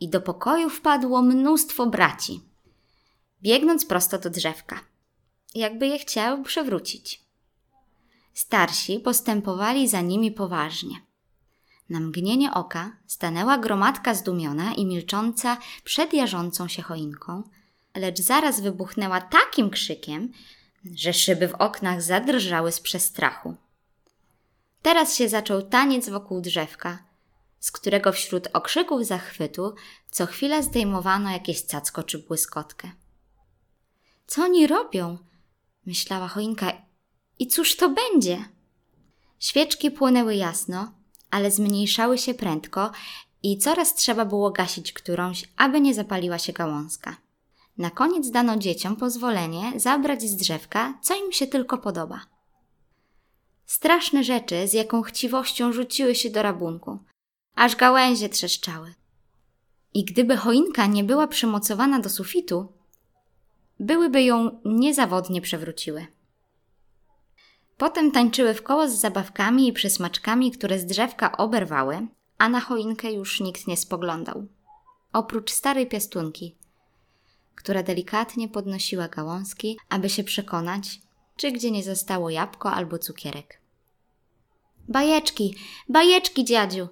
i 0.00 0.08
do 0.08 0.20
pokoju 0.20 0.70
wpadło 0.70 1.22
mnóstwo 1.22 1.86
braci, 1.86 2.40
biegnąc 3.42 3.86
prosto 3.86 4.18
do 4.18 4.30
drzewka, 4.30 4.80
jakby 5.54 5.86
je 5.86 5.98
chciał 5.98 6.42
przewrócić. 6.42 7.24
Starsi 8.32 9.00
postępowali 9.00 9.88
za 9.88 10.00
nimi 10.00 10.32
poważnie. 10.32 10.96
Na 11.88 12.00
mgnienie 12.00 12.54
oka 12.54 12.96
stanęła 13.06 13.58
gromadka 13.58 14.14
zdumiona 14.14 14.74
i 14.74 14.86
milcząca 14.86 15.56
przed 15.84 16.12
jarzącą 16.12 16.68
się 16.68 16.82
choinką, 16.82 17.42
lecz 17.94 18.20
zaraz 18.20 18.60
wybuchnęła 18.60 19.20
takim 19.20 19.70
krzykiem, 19.70 20.32
że 20.94 21.12
szyby 21.12 21.48
w 21.48 21.54
oknach 21.54 22.02
zadrżały 22.02 22.72
z 22.72 22.80
przestrachu. 22.80 23.56
Teraz 24.82 25.16
się 25.16 25.28
zaczął 25.28 25.62
taniec 25.62 26.08
wokół 26.08 26.40
drzewka, 26.40 27.04
z 27.60 27.72
którego 27.72 28.12
wśród 28.12 28.48
okrzyków 28.52 29.06
zachwytu 29.06 29.74
co 30.10 30.26
chwila 30.26 30.62
zdejmowano 30.62 31.30
jakieś 31.30 31.62
cacko 31.62 32.02
czy 32.02 32.18
błyskotkę. 32.18 32.90
Co 34.26 34.42
oni 34.42 34.66
robią? 34.66 35.18
myślała 35.86 36.28
choinka. 36.28 36.72
I 37.38 37.46
cóż 37.46 37.76
to 37.76 37.88
będzie? 37.88 38.44
Świeczki 39.38 39.90
płonęły 39.90 40.34
jasno, 40.34 40.92
ale 41.34 41.50
zmniejszały 41.50 42.18
się 42.18 42.34
prędko 42.34 42.90
i 43.42 43.58
coraz 43.58 43.94
trzeba 43.94 44.24
było 44.24 44.50
gasić 44.50 44.92
którąś, 44.92 45.44
aby 45.56 45.80
nie 45.80 45.94
zapaliła 45.94 46.38
się 46.38 46.52
gałązka. 46.52 47.16
Na 47.78 47.90
koniec 47.90 48.30
dano 48.30 48.56
dzieciom 48.56 48.96
pozwolenie 48.96 49.72
zabrać 49.76 50.22
z 50.22 50.36
drzewka, 50.36 50.98
co 51.02 51.26
im 51.26 51.32
się 51.32 51.46
tylko 51.46 51.78
podoba. 51.78 52.20
Straszne 53.66 54.24
rzeczy 54.24 54.68
z 54.68 54.72
jaką 54.72 55.02
chciwością 55.02 55.72
rzuciły 55.72 56.14
się 56.14 56.30
do 56.30 56.42
rabunku, 56.42 56.98
aż 57.54 57.76
gałęzie 57.76 58.28
trzeszczały. 58.28 58.94
I 59.94 60.04
gdyby 60.04 60.36
choinka 60.36 60.86
nie 60.86 61.04
była 61.04 61.26
przymocowana 61.26 62.00
do 62.00 62.10
sufitu, 62.10 62.72
byłyby 63.80 64.22
ją 64.22 64.60
niezawodnie 64.64 65.40
przewróciły. 65.40 66.06
Potem 67.78 68.10
tańczyły 68.10 68.54
w 68.54 68.62
koło 68.62 68.88
z 68.88 68.92
zabawkami 68.92 69.68
i 69.68 69.72
przysmaczkami, 69.72 70.50
które 70.52 70.78
z 70.78 70.86
drzewka 70.86 71.36
oberwały, 71.36 72.06
a 72.38 72.48
na 72.48 72.60
choinkę 72.60 73.12
już 73.12 73.40
nikt 73.40 73.66
nie 73.66 73.76
spoglądał. 73.76 74.46
Oprócz 75.12 75.52
starej 75.52 75.86
piastunki, 75.86 76.54
która 77.54 77.82
delikatnie 77.82 78.48
podnosiła 78.48 79.08
gałązki, 79.08 79.78
aby 79.88 80.10
się 80.10 80.24
przekonać, 80.24 81.00
czy 81.36 81.52
gdzie 81.52 81.70
nie 81.70 81.82
zostało 81.82 82.30
jabłko 82.30 82.72
albo 82.72 82.98
cukierek. 82.98 83.60
Bajeczki, 84.88 85.56
bajeczki, 85.88 86.44
dziadziu! 86.44 86.88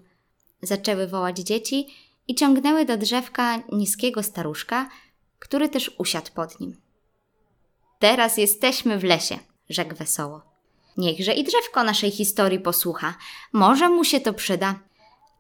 Zaczęły 0.63 1.07
wołać 1.07 1.39
dzieci 1.39 1.87
i 2.29 2.35
ciągnęły 2.35 2.85
do 2.85 2.97
drzewka 2.97 3.63
niskiego 3.73 4.23
staruszka, 4.23 4.89
który 5.39 5.69
też 5.69 5.95
usiadł 5.99 6.33
pod 6.35 6.61
nim. 6.61 6.77
Teraz 7.99 8.37
jesteśmy 8.37 8.99
w 8.99 9.05
lesie, 9.05 9.39
rzekł 9.69 9.97
wesoło. 9.97 10.52
Niechże 10.97 11.33
i 11.35 11.45
drzewko 11.45 11.85
naszej 11.85 12.11
historii 12.11 12.61
posłucha. 12.61 13.15
Może 13.53 13.89
mu 13.89 14.05
się 14.05 14.21
to 14.21 14.33
przyda. 14.33 14.79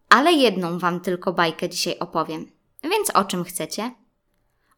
Ale 0.09 0.33
jedną 0.33 0.79
wam 0.79 1.01
tylko 1.01 1.33
bajkę 1.33 1.69
dzisiaj 1.69 1.99
opowiem. 1.99 2.51
Więc 2.83 3.11
o 3.11 3.25
czym 3.25 3.45
chcecie? 3.45 3.95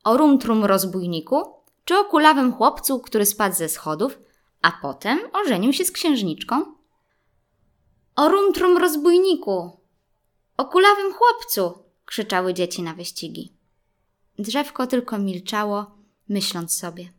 O 0.05 0.17
rumtrum 0.17 0.65
rozbójniku? 0.65 1.43
Czy 1.85 1.99
o 1.99 2.05
kulawym 2.05 2.53
chłopcu, 2.53 3.01
który 3.01 3.27
spadł 3.27 3.57
ze 3.57 3.69
schodów, 3.69 4.19
a 4.63 4.73
potem 4.83 5.19
ożenił 5.33 5.73
się 5.73 5.85
z 5.85 5.91
księżniczką? 5.91 6.75
O 8.17 8.29
rumtrum 8.29 8.79
rozbójniku! 8.79 9.71
O 10.57 10.65
kulawym 10.65 11.13
chłopcu! 11.13 11.85
krzyczały 12.05 12.55
dzieci 12.55 12.83
na 12.83 12.95
wyścigi. 12.95 13.53
Drzewko 14.39 14.87
tylko 14.87 15.19
milczało, 15.19 15.99
myśląc 16.29 16.79
sobie. 16.79 17.13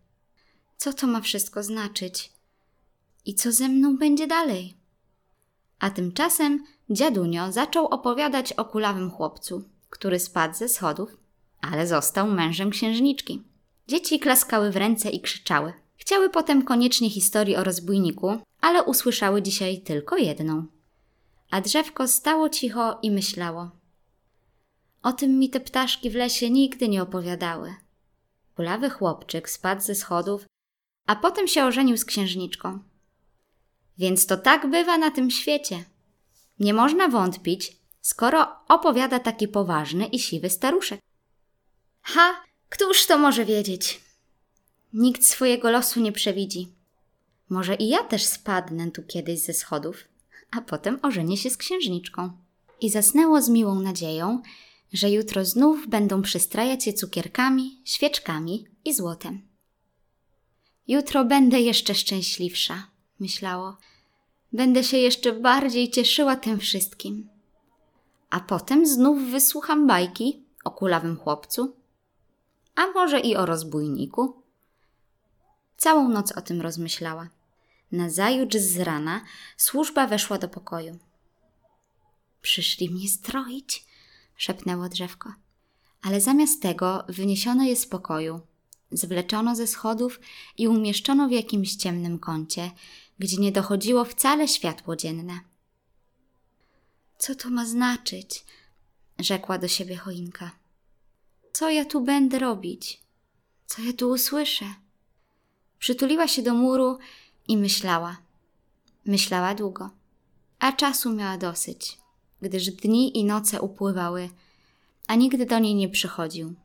Co 0.77 0.93
to 0.93 1.07
ma 1.07 1.21
wszystko 1.21 1.63
znaczyć? 1.63 2.34
I 3.25 3.35
co 3.35 3.51
ze 3.51 3.69
mną 3.69 3.97
będzie 3.97 4.27
dalej? 4.27 4.73
A 5.79 5.89
tymczasem 5.89 6.65
dziadunio 6.89 7.51
zaczął 7.51 7.85
opowiadać 7.87 8.53
o 8.53 8.65
kulawym 8.65 9.11
chłopcu, 9.11 9.69
który 9.89 10.19
spadł 10.19 10.55
ze 10.55 10.69
schodów, 10.69 11.17
ale 11.61 11.87
został 11.87 12.27
mężem 12.31 12.69
księżniczki. 12.69 13.43
Dzieci 13.87 14.19
klaskały 14.19 14.71
w 14.71 14.77
ręce 14.77 15.09
i 15.09 15.21
krzyczały. 15.21 15.73
Chciały 15.97 16.29
potem 16.29 16.61
koniecznie 16.61 17.09
historii 17.09 17.55
o 17.55 17.63
rozbójniku, 17.63 18.37
ale 18.61 18.83
usłyszały 18.83 19.41
dzisiaj 19.41 19.81
tylko 19.81 20.17
jedną. 20.17 20.65
A 21.51 21.61
drzewko 21.61 22.07
stało 22.07 22.49
cicho 22.49 22.99
i 23.01 23.11
myślało. 23.11 23.71
O 25.03 25.13
tym 25.13 25.39
mi 25.39 25.49
te 25.49 25.59
ptaszki 25.59 26.09
w 26.09 26.15
lesie 26.15 26.49
nigdy 26.49 26.89
nie 26.89 27.01
opowiadały. 27.01 27.75
Kulawy 28.55 28.89
chłopczyk 28.89 29.49
spadł 29.49 29.81
ze 29.81 29.95
schodów, 29.95 30.45
a 31.07 31.15
potem 31.15 31.47
się 31.47 31.65
ożenił 31.65 31.97
z 31.97 32.05
księżniczką. 32.05 32.79
Więc 33.97 34.25
to 34.25 34.37
tak 34.37 34.69
bywa 34.69 34.97
na 34.97 35.11
tym 35.11 35.31
świecie, 35.31 35.83
Nie 36.59 36.73
można 36.73 37.07
wątpić, 37.07 37.77
skoro 38.01 38.47
opowiada 38.67 39.19
taki 39.19 39.47
poważny 39.47 40.05
i 40.05 40.19
siwy 40.19 40.49
staruszek. 40.49 41.01
Ha, 42.01 42.43
któż 42.69 43.05
to 43.05 43.17
może 43.17 43.45
wiedzieć? 43.45 44.01
Nikt 44.93 45.25
swojego 45.25 45.71
losu 45.71 45.99
nie 45.99 46.11
przewidzi. 46.11 46.67
Może 47.49 47.75
i 47.75 47.89
ja 47.89 48.03
też 48.03 48.25
spadnę 48.25 48.91
tu 48.91 49.03
kiedyś 49.03 49.39
ze 49.39 49.53
schodów, 49.53 50.03
a 50.51 50.61
potem 50.61 50.99
ożenię 51.01 51.37
się 51.37 51.49
z 51.49 51.57
księżniczką. 51.57 52.31
I 52.81 52.89
zasnęło 52.89 53.41
z 53.41 53.49
miłą 53.49 53.79
nadzieją, 53.79 54.41
że 54.93 55.11
jutro 55.11 55.45
znów 55.45 55.87
będą 55.87 56.21
przystrajać 56.21 56.87
je 56.87 56.93
cukierkami, 56.93 57.81
świeczkami 57.85 58.67
i 58.85 58.93
złotem. 58.93 59.41
Jutro 60.87 61.25
będę 61.25 61.59
jeszcze 61.59 61.95
szczęśliwsza, 61.95 62.87
myślało. 63.19 63.77
Będę 64.53 64.83
się 64.83 64.97
jeszcze 64.97 65.33
bardziej 65.33 65.91
cieszyła 65.91 66.35
tym 66.35 66.59
wszystkim. 66.59 67.29
A 68.29 68.39
potem 68.39 68.85
znów 68.85 69.31
wysłucham 69.31 69.87
bajki 69.87 70.43
o 70.63 70.71
kulawym 70.71 71.17
chłopcu, 71.17 71.75
a 72.75 72.87
może 72.87 73.19
i 73.19 73.35
o 73.35 73.45
rozbójniku. 73.45 74.41
Całą 75.77 76.09
noc 76.09 76.31
o 76.31 76.41
tym 76.41 76.61
rozmyślała. 76.61 77.29
Nazajutrz 77.91 78.57
z 78.57 78.79
rana 78.79 79.21
służba 79.57 80.07
weszła 80.07 80.37
do 80.37 80.47
pokoju. 80.47 80.99
Przyszli 82.41 82.89
mnie 82.89 83.09
stroić, 83.09 83.85
szepnęło 84.37 84.89
drzewko. 84.89 85.33
Ale 86.01 86.21
zamiast 86.21 86.61
tego 86.61 87.05
wyniesiono 87.09 87.63
je 87.63 87.75
z 87.75 87.87
pokoju, 87.87 88.41
zwleczono 88.91 89.55
ze 89.55 89.67
schodów 89.67 90.19
i 90.57 90.67
umieszczono 90.67 91.27
w 91.27 91.31
jakimś 91.31 91.75
ciemnym 91.75 92.19
kącie, 92.19 92.71
gdzie 93.19 93.37
nie 93.37 93.51
dochodziło 93.51 94.05
wcale 94.05 94.47
światło 94.47 94.95
dzienne. 94.95 95.39
Co 97.17 97.35
to 97.35 97.49
ma 97.49 97.65
znaczyć? 97.65 98.45
rzekła 99.19 99.57
do 99.57 99.67
siebie 99.67 99.97
choinka. 99.97 100.51
Co 101.53 101.69
ja 101.69 101.85
tu 101.85 102.01
będę 102.01 102.39
robić? 102.39 103.01
Co 103.65 103.81
ja 103.81 103.93
tu 103.93 104.09
usłyszę? 104.09 104.65
Przytuliła 105.79 106.27
się 106.27 106.41
do 106.41 106.53
muru 106.53 106.97
i 107.47 107.57
myślała. 107.57 108.17
Myślała 109.05 109.55
długo, 109.55 109.89
a 110.59 110.71
czasu 110.71 111.13
miała 111.13 111.37
dosyć, 111.37 111.97
gdyż 112.41 112.71
dni 112.71 113.17
i 113.17 113.25
noce 113.25 113.61
upływały, 113.61 114.29
a 115.07 115.15
nigdy 115.15 115.45
do 115.45 115.59
niej 115.59 115.75
nie 115.75 115.89
przychodził. 115.89 116.55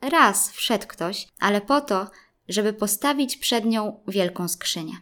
Raz 0.00 0.50
wszedł 0.50 0.86
ktoś, 0.86 1.28
ale 1.38 1.60
po 1.60 1.80
to, 1.80 2.10
żeby 2.48 2.72
postawić 2.72 3.36
przed 3.36 3.64
nią 3.64 4.00
wielką 4.08 4.48
skrzynię. 4.48 4.96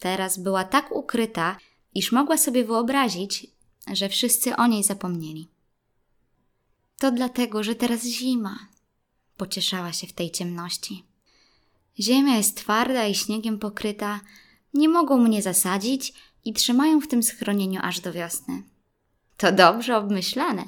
Teraz 0.00 0.38
była 0.38 0.64
tak 0.64 0.92
ukryta, 0.92 1.56
iż 1.94 2.12
mogła 2.12 2.38
sobie 2.38 2.64
wyobrazić, 2.64 3.46
że 3.92 4.08
wszyscy 4.08 4.56
o 4.56 4.66
niej 4.66 4.84
zapomnieli. 4.84 5.48
To 6.98 7.10
dlatego, 7.12 7.62
że 7.62 7.74
teraz 7.74 8.04
zima, 8.04 8.58
pocieszała 9.36 9.92
się 9.92 10.06
w 10.06 10.12
tej 10.12 10.30
ciemności. 10.30 11.04
Ziemia 12.00 12.36
jest 12.36 12.56
twarda 12.56 13.06
i 13.06 13.14
śniegiem 13.14 13.58
pokryta, 13.58 14.20
nie 14.74 14.88
mogą 14.88 15.18
mnie 15.18 15.42
zasadzić 15.42 16.12
i 16.44 16.52
trzymają 16.52 17.00
w 17.00 17.08
tym 17.08 17.22
schronieniu 17.22 17.80
aż 17.82 18.00
do 18.00 18.12
wiosny. 18.12 18.62
To 19.36 19.52
dobrze 19.52 19.96
obmyślane. 19.96 20.64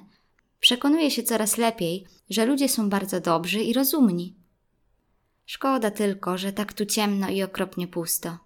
Przekonuje 0.60 1.10
się 1.10 1.22
coraz 1.22 1.56
lepiej, 1.56 2.06
że 2.30 2.46
ludzie 2.46 2.68
są 2.68 2.88
bardzo 2.88 3.20
dobrzy 3.20 3.60
i 3.60 3.72
rozumni. 3.72 4.34
Szkoda 5.46 5.90
tylko, 5.90 6.38
że 6.38 6.52
tak 6.52 6.72
tu 6.72 6.86
ciemno 6.86 7.28
i 7.28 7.42
okropnie 7.42 7.88
pusto. 7.88 8.38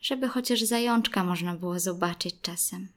Żeby 0.00 0.28
chociaż 0.28 0.62
zajączka 0.62 1.24
można 1.24 1.54
było 1.54 1.80
zobaczyć 1.80 2.34
czasem. 2.42 2.88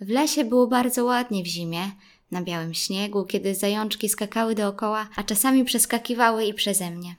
W 0.00 0.08
lesie 0.08 0.44
było 0.44 0.66
bardzo 0.66 1.04
ładnie 1.04 1.42
w 1.42 1.46
zimie, 1.46 1.90
na 2.30 2.42
białym 2.42 2.74
śniegu, 2.74 3.24
kiedy 3.24 3.54
zajączki 3.54 4.08
skakały 4.08 4.54
dookoła, 4.54 5.08
a 5.16 5.22
czasami 5.22 5.64
przeskakiwały 5.64 6.44
i 6.44 6.54
przeze 6.54 6.90
mnie. 6.90 7.16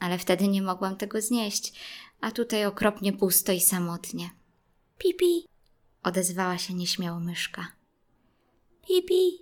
Ale 0.00 0.18
wtedy 0.18 0.48
nie 0.48 0.62
mogłam 0.62 0.96
tego 0.96 1.20
znieść, 1.20 1.72
a 2.20 2.30
tutaj 2.30 2.66
okropnie 2.66 3.12
pusto 3.12 3.52
i 3.52 3.60
samotnie. 3.60 4.30
Pipi, 4.98 5.46
odezwała 6.02 6.58
się 6.58 6.74
nieśmiało 6.74 7.20
myszka. 7.20 7.68
Pipi, 8.88 9.38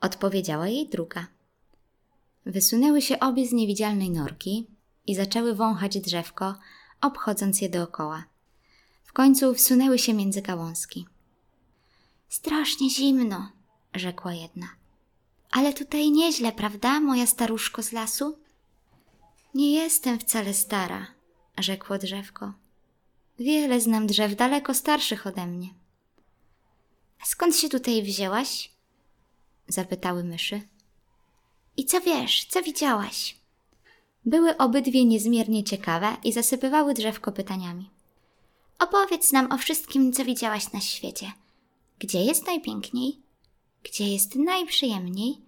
odpowiedziała 0.00 0.68
jej 0.68 0.88
druga. 0.88 1.26
Wysunęły 2.46 3.02
się 3.02 3.20
obie 3.20 3.46
z 3.46 3.52
niewidzialnej 3.52 4.10
norki 4.10 4.66
i 5.06 5.14
zaczęły 5.14 5.54
wąchać 5.54 6.00
drzewko, 6.00 6.54
obchodząc 7.00 7.60
je 7.60 7.68
dookoła. 7.68 8.24
W 9.04 9.12
końcu 9.12 9.54
wsunęły 9.54 9.98
się 9.98 10.14
między 10.14 10.42
gałązki. 10.42 11.06
Strasznie 12.28 12.90
zimno, 12.90 13.52
rzekła 13.94 14.32
jedna. 14.32 14.68
Ale 15.50 15.72
tutaj 15.72 16.10
nieźle, 16.10 16.52
prawda, 16.52 17.00
moja 17.00 17.26
staruszko 17.26 17.82
z 17.82 17.92
lasu? 17.92 18.38
Nie 19.54 19.72
jestem 19.72 20.18
wcale 20.18 20.54
stara, 20.54 21.06
rzekło 21.58 21.98
drzewko. 21.98 22.52
Wiele 23.38 23.80
znam 23.80 24.06
drzew 24.06 24.36
daleko 24.36 24.74
starszych 24.74 25.26
ode 25.26 25.46
mnie. 25.46 25.68
A 27.22 27.24
skąd 27.24 27.56
się 27.56 27.68
tutaj 27.68 28.02
wzięłaś? 28.02 28.78
zapytały 29.68 30.24
myszy. 30.24 30.60
I 31.76 31.84
co 31.84 32.00
wiesz, 32.00 32.44
co 32.44 32.62
widziałaś? 32.62 33.37
Były 34.28 34.56
obydwie 34.56 35.04
niezmiernie 35.04 35.64
ciekawe 35.64 36.16
i 36.24 36.32
zasypywały 36.32 36.94
drzewko 36.94 37.32
pytaniami. 37.32 37.90
Opowiedz 38.78 39.32
nam 39.32 39.52
o 39.52 39.58
wszystkim, 39.58 40.12
co 40.12 40.24
widziałaś 40.24 40.72
na 40.72 40.80
świecie. 40.80 41.32
Gdzie 41.98 42.22
jest 42.22 42.46
najpiękniej? 42.46 43.22
Gdzie 43.84 44.08
jest 44.08 44.36
najprzyjemniej? 44.36 45.38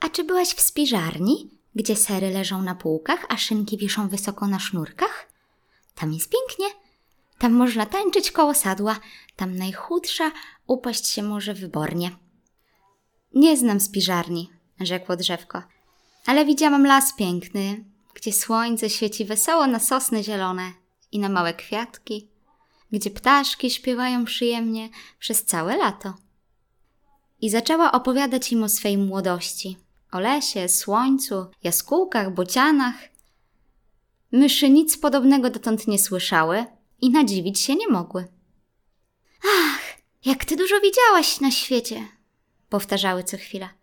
A 0.00 0.08
czy 0.08 0.24
byłaś 0.24 0.48
w 0.48 0.60
spiżarni, 0.60 1.50
gdzie 1.74 1.96
sery 1.96 2.30
leżą 2.30 2.62
na 2.62 2.74
półkach, 2.74 3.26
a 3.28 3.36
szynki 3.36 3.78
wiszą 3.78 4.08
wysoko 4.08 4.46
na 4.46 4.58
sznurkach? 4.58 5.28
Tam 5.94 6.12
jest 6.12 6.30
pięknie. 6.30 6.80
Tam 7.38 7.52
można 7.52 7.86
tańczyć 7.86 8.30
koło 8.30 8.54
sadła, 8.54 9.00
tam 9.36 9.56
najchudsza 9.56 10.32
upaść 10.66 11.06
się 11.08 11.22
może 11.22 11.54
wybornie. 11.54 12.10
Nie 13.34 13.56
znam 13.56 13.80
spiżarni, 13.80 14.50
rzekło 14.80 15.16
drzewko, 15.16 15.62
ale 16.28 16.44
widziałam 16.44 16.86
las 16.86 17.12
piękny, 17.12 17.84
gdzie 18.14 18.32
słońce 18.32 18.90
świeci 18.90 19.24
wesoło 19.24 19.66
na 19.66 19.78
sosny 19.78 20.24
zielone 20.24 20.72
i 21.12 21.18
na 21.18 21.28
małe 21.28 21.54
kwiatki, 21.54 22.28
gdzie 22.92 23.10
ptaszki 23.10 23.70
śpiewają 23.70 24.24
przyjemnie 24.24 24.88
przez 25.18 25.44
całe 25.44 25.76
lato. 25.76 26.14
I 27.40 27.50
zaczęła 27.50 27.92
opowiadać 27.92 28.52
im 28.52 28.62
o 28.62 28.68
swej 28.68 28.98
młodości, 28.98 29.76
o 30.12 30.20
lesie, 30.20 30.68
słońcu, 30.68 31.46
jaskółkach, 31.62 32.34
bocianach. 32.34 32.94
Myszy 34.32 34.70
nic 34.70 34.98
podobnego 34.98 35.50
dotąd 35.50 35.88
nie 35.88 35.98
słyszały 35.98 36.64
i 37.00 37.10
nadziwić 37.10 37.60
się 37.60 37.74
nie 37.74 37.88
mogły. 37.88 38.28
Ach, 39.44 39.80
jak 40.24 40.44
ty 40.44 40.56
dużo 40.56 40.74
widziałaś 40.80 41.40
na 41.40 41.50
świecie, 41.50 42.08
powtarzały 42.68 43.24
co 43.24 43.36
chwila. 43.36 43.77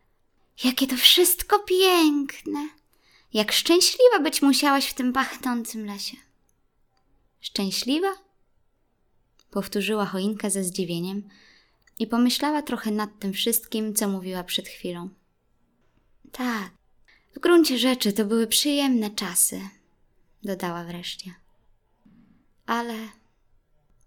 Jakie 0.63 0.87
to 0.87 0.97
wszystko 0.97 1.59
piękne! 1.59 2.69
Jak 3.33 3.51
szczęśliwa 3.51 4.19
być 4.19 4.41
musiałaś 4.41 4.85
w 4.85 4.93
tym 4.93 5.13
pachnącym 5.13 5.85
lesie. 5.85 6.17
Szczęśliwa? 7.41 8.07
Powtórzyła 9.51 10.05
choinka 10.05 10.49
ze 10.49 10.63
zdziwieniem 10.63 11.29
i 11.99 12.07
pomyślała 12.07 12.61
trochę 12.61 12.91
nad 12.91 13.19
tym 13.19 13.33
wszystkim, 13.33 13.95
co 13.95 14.07
mówiła 14.07 14.43
przed 14.43 14.67
chwilą. 14.67 15.09
Tak, 16.31 16.71
w 17.35 17.39
gruncie 17.39 17.77
rzeczy 17.77 18.13
to 18.13 18.25
były 18.25 18.47
przyjemne 18.47 19.09
czasy, 19.09 19.61
dodała 20.43 20.83
wreszcie. 20.83 21.33
Ale 22.65 22.95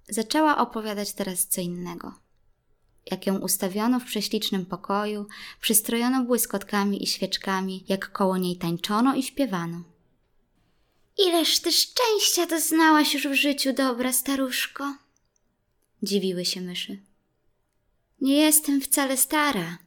zaczęła 0.09 0.59
opowiadać 0.59 1.13
teraz 1.13 1.47
co 1.47 1.61
innego. 1.61 2.28
Jak 3.11 3.27
ją 3.27 3.39
ustawiono 3.39 4.01
w 4.01 4.05
prześlicznym 4.05 4.67
pokoju, 4.67 5.27
przystrojono 5.61 6.25
błyskotkami 6.25 7.03
i 7.03 7.07
świeczkami, 7.07 7.85
jak 7.89 8.13
koło 8.13 8.37
niej 8.37 8.57
tańczono 8.57 9.15
i 9.15 9.23
śpiewano. 9.23 9.83
Ileż 11.19 11.61
ty 11.61 11.73
szczęścia 11.73 12.47
doznałaś 12.47 13.15
już 13.15 13.29
w 13.29 13.35
życiu, 13.35 13.73
dobra 13.73 14.13
staruszko? 14.13 14.95
Dziwiły 16.03 16.45
się 16.45 16.61
myszy. 16.61 16.99
Nie 18.21 18.37
jestem 18.37 18.81
wcale 18.81 19.17
stara, 19.17 19.79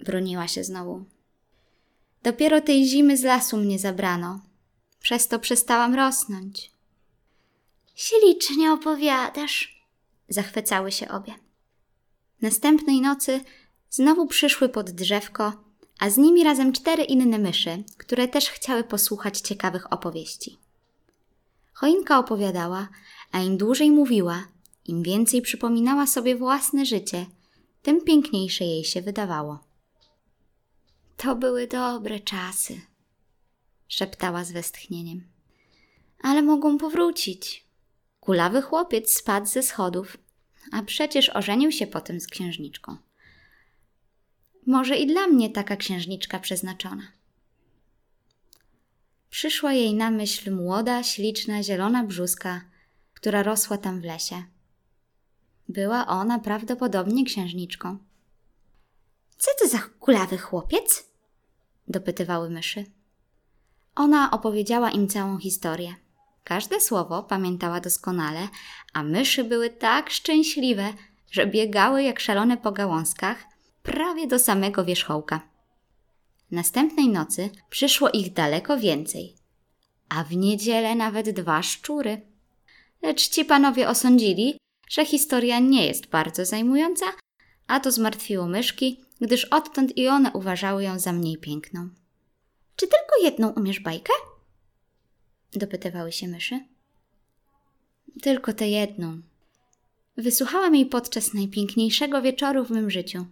broniła 0.00 0.48
się 0.48 0.64
znowu. 0.64 1.04
Dopiero 2.22 2.60
tej 2.60 2.86
zimy 2.86 3.16
z 3.16 3.22
lasu 3.22 3.56
mnie 3.56 3.78
zabrano. 3.78 4.40
Przez 5.00 5.28
to 5.28 5.38
przestałam 5.38 5.94
rosnąć. 5.94 6.70
Ślicznie 7.94 8.72
opowiadasz, 8.72 9.84
zachwycały 10.28 10.92
się 10.92 11.08
obie. 11.08 11.45
Następnej 12.46 13.00
nocy 13.00 13.40
znowu 13.90 14.26
przyszły 14.26 14.68
pod 14.68 14.90
drzewko, 14.90 15.52
a 15.98 16.10
z 16.10 16.16
nimi 16.16 16.44
razem 16.44 16.72
cztery 16.72 17.04
inne 17.04 17.38
myszy, 17.38 17.84
które 17.96 18.28
też 18.28 18.50
chciały 18.50 18.84
posłuchać 18.84 19.40
ciekawych 19.40 19.92
opowieści. 19.92 20.58
Choinka 21.72 22.18
opowiadała, 22.18 22.88
a 23.32 23.40
im 23.40 23.56
dłużej 23.56 23.90
mówiła, 23.90 24.44
Im 24.84 25.02
więcej 25.02 25.42
przypominała 25.42 26.06
sobie 26.06 26.36
własne 26.36 26.86
życie, 26.86 27.26
tym 27.82 28.04
piękniejsze 28.04 28.64
jej 28.64 28.84
się 28.84 29.02
wydawało. 29.02 29.58
To 31.16 31.36
były 31.36 31.66
dobre 31.66 32.20
czasy, 32.20 32.80
szeptała 33.88 34.44
z 34.44 34.52
westchnieniem. 34.52 35.24
Ale 36.22 36.42
mogą 36.42 36.78
powrócić. 36.78 37.66
Kulawy 38.20 38.62
chłopiec 38.62 39.14
spadł 39.14 39.46
ze 39.46 39.62
schodów, 39.62 40.16
a 40.72 40.82
przecież 40.82 41.28
ożenił 41.28 41.72
się 41.72 41.86
potem 41.86 42.20
z 42.20 42.26
księżniczką. 42.26 42.96
Może 44.66 44.96
i 44.96 45.06
dla 45.06 45.26
mnie 45.26 45.50
taka 45.50 45.76
księżniczka 45.76 46.38
przeznaczona. 46.38 47.02
Przyszła 49.30 49.72
jej 49.72 49.94
na 49.94 50.10
myśl 50.10 50.54
młoda, 50.54 51.02
śliczna, 51.02 51.62
zielona 51.62 52.04
brzuska, 52.04 52.60
która 53.14 53.42
rosła 53.42 53.78
tam 53.78 54.00
w 54.00 54.04
lesie. 54.04 54.42
Była 55.68 56.06
ona 56.06 56.38
prawdopodobnie 56.38 57.24
księżniczką. 57.24 57.98
Co 59.38 59.50
to 59.60 59.68
za 59.68 59.78
kulawy 59.78 60.38
chłopiec? 60.38 61.06
dopytywały 61.88 62.50
myszy. 62.50 62.84
Ona 63.94 64.30
opowiedziała 64.30 64.90
im 64.90 65.08
całą 65.08 65.38
historię. 65.38 65.94
Każde 66.46 66.80
słowo 66.80 67.22
pamiętała 67.22 67.80
doskonale, 67.80 68.48
a 68.92 69.02
myszy 69.02 69.44
były 69.44 69.70
tak 69.70 70.10
szczęśliwe, 70.10 70.92
że 71.30 71.46
biegały 71.46 72.02
jak 72.02 72.20
szalone 72.20 72.56
po 72.56 72.72
gałązkach 72.72 73.44
prawie 73.82 74.26
do 74.26 74.38
samego 74.38 74.84
wierzchołka. 74.84 75.40
Następnej 76.50 77.08
nocy 77.08 77.50
przyszło 77.70 78.10
ich 78.10 78.32
daleko 78.32 78.78
więcej, 78.78 79.36
a 80.08 80.24
w 80.24 80.36
niedzielę 80.36 80.94
nawet 80.94 81.30
dwa 81.30 81.62
szczury. 81.62 82.20
Lecz 83.02 83.28
ci 83.28 83.44
panowie 83.44 83.88
osądzili, 83.88 84.58
że 84.88 85.06
historia 85.06 85.58
nie 85.58 85.86
jest 85.86 86.06
bardzo 86.06 86.44
zajmująca, 86.44 87.06
a 87.66 87.80
to 87.80 87.90
zmartwiło 87.90 88.46
myszki, 88.46 89.04
gdyż 89.20 89.44
odtąd 89.44 89.96
i 89.96 90.08
one 90.08 90.32
uważały 90.32 90.84
ją 90.84 90.98
za 90.98 91.12
mniej 91.12 91.38
piękną. 91.38 91.88
Czy 92.76 92.86
tylko 92.86 93.22
jedną 93.22 93.48
umiesz 93.48 93.80
bajkę? 93.80 94.12
Dopytywały 95.58 96.12
się 96.12 96.28
myszy. 96.28 96.60
Tylko 98.22 98.52
tę 98.52 98.68
jedną. 98.68 99.20
Wysłuchałam 100.16 100.74
jej 100.74 100.86
podczas 100.86 101.34
najpiękniejszego 101.34 102.22
wieczoru 102.22 102.64
w 102.64 102.70
mym 102.70 102.90
życiu. 102.90 103.26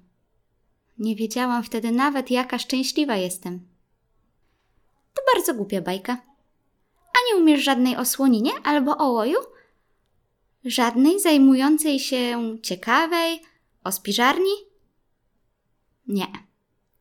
Nie 0.98 1.16
wiedziałam 1.16 1.62
wtedy 1.62 1.90
nawet, 1.90 2.30
jaka 2.30 2.58
szczęśliwa 2.58 3.16
jestem. 3.16 3.68
To 5.14 5.22
bardzo 5.34 5.54
głupia 5.54 5.80
bajka. 5.80 6.12
A 6.96 7.18
nie 7.28 7.42
umiesz 7.42 7.64
żadnej 7.64 7.96
o 7.96 8.02
albo 8.64 8.98
o 8.98 9.12
łoju? 9.12 9.38
Żadnej 10.64 11.20
zajmującej 11.20 12.00
się 12.00 12.56
ciekawej, 12.62 13.42
o 13.84 13.92
spiżarni? 13.92 14.54
Nie, 16.06 16.26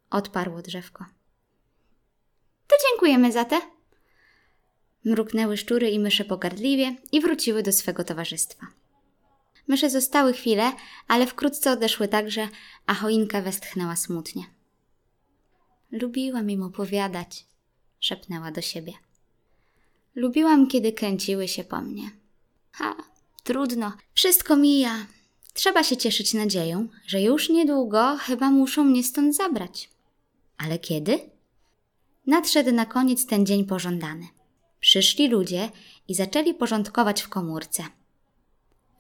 odparło 0.10 0.62
drzewko. 0.62 1.06
To 2.68 2.76
dziękujemy 2.90 3.32
za 3.32 3.46
te. 3.46 3.62
Mruknęły 5.06 5.58
szczury 5.58 5.90
i 5.90 6.00
mysze 6.00 6.26
pogardliwie 6.26 6.96
i 7.12 7.22
wróciły 7.22 7.64
do 7.64 7.72
swego 7.72 8.04
towarzystwa. 8.04 8.68
Mysze 9.68 9.90
zostały 9.90 10.34
chwilę, 10.34 10.72
ale 11.08 11.28
wkrótce 11.28 11.72
odeszły 11.72 12.08
także, 12.08 12.48
a 12.86 12.94
choinka 12.94 13.42
westchnęła 13.42 13.96
smutnie. 13.96 14.44
Lubiłam 15.92 16.50
im 16.50 16.64
opowiadać, 16.64 17.46
szepnęła 18.00 18.52
do 18.52 18.62
siebie. 18.62 18.94
Lubiłam, 20.16 20.68
kiedy 20.68 20.92
kręciły 20.94 21.48
się 21.48 21.64
po 21.64 21.82
mnie. 21.82 22.12
Ha, 22.72 22.96
trudno, 23.44 23.94
wszystko 24.14 24.56
mija. 24.56 25.06
Trzeba 25.54 25.84
się 25.84 25.98
cieszyć 25.98 26.34
nadzieją, 26.34 26.88
że 27.06 27.22
już 27.22 27.50
niedługo 27.50 28.18
chyba 28.18 28.50
muszą 28.50 28.84
mnie 28.84 29.04
stąd 29.04 29.36
zabrać. 29.36 29.90
Ale 30.58 30.80
kiedy? 30.80 31.20
Nadszedł 32.28 32.72
na 32.72 32.86
koniec 32.86 33.26
ten 33.26 33.46
dzień 33.46 33.66
pożądany. 33.66 34.28
Przyszli 34.84 35.28
ludzie 35.28 35.70
i 36.08 36.16
zaczęli 36.16 36.54
porządkować 36.54 37.22
w 37.22 37.30
komórce. 37.30 37.84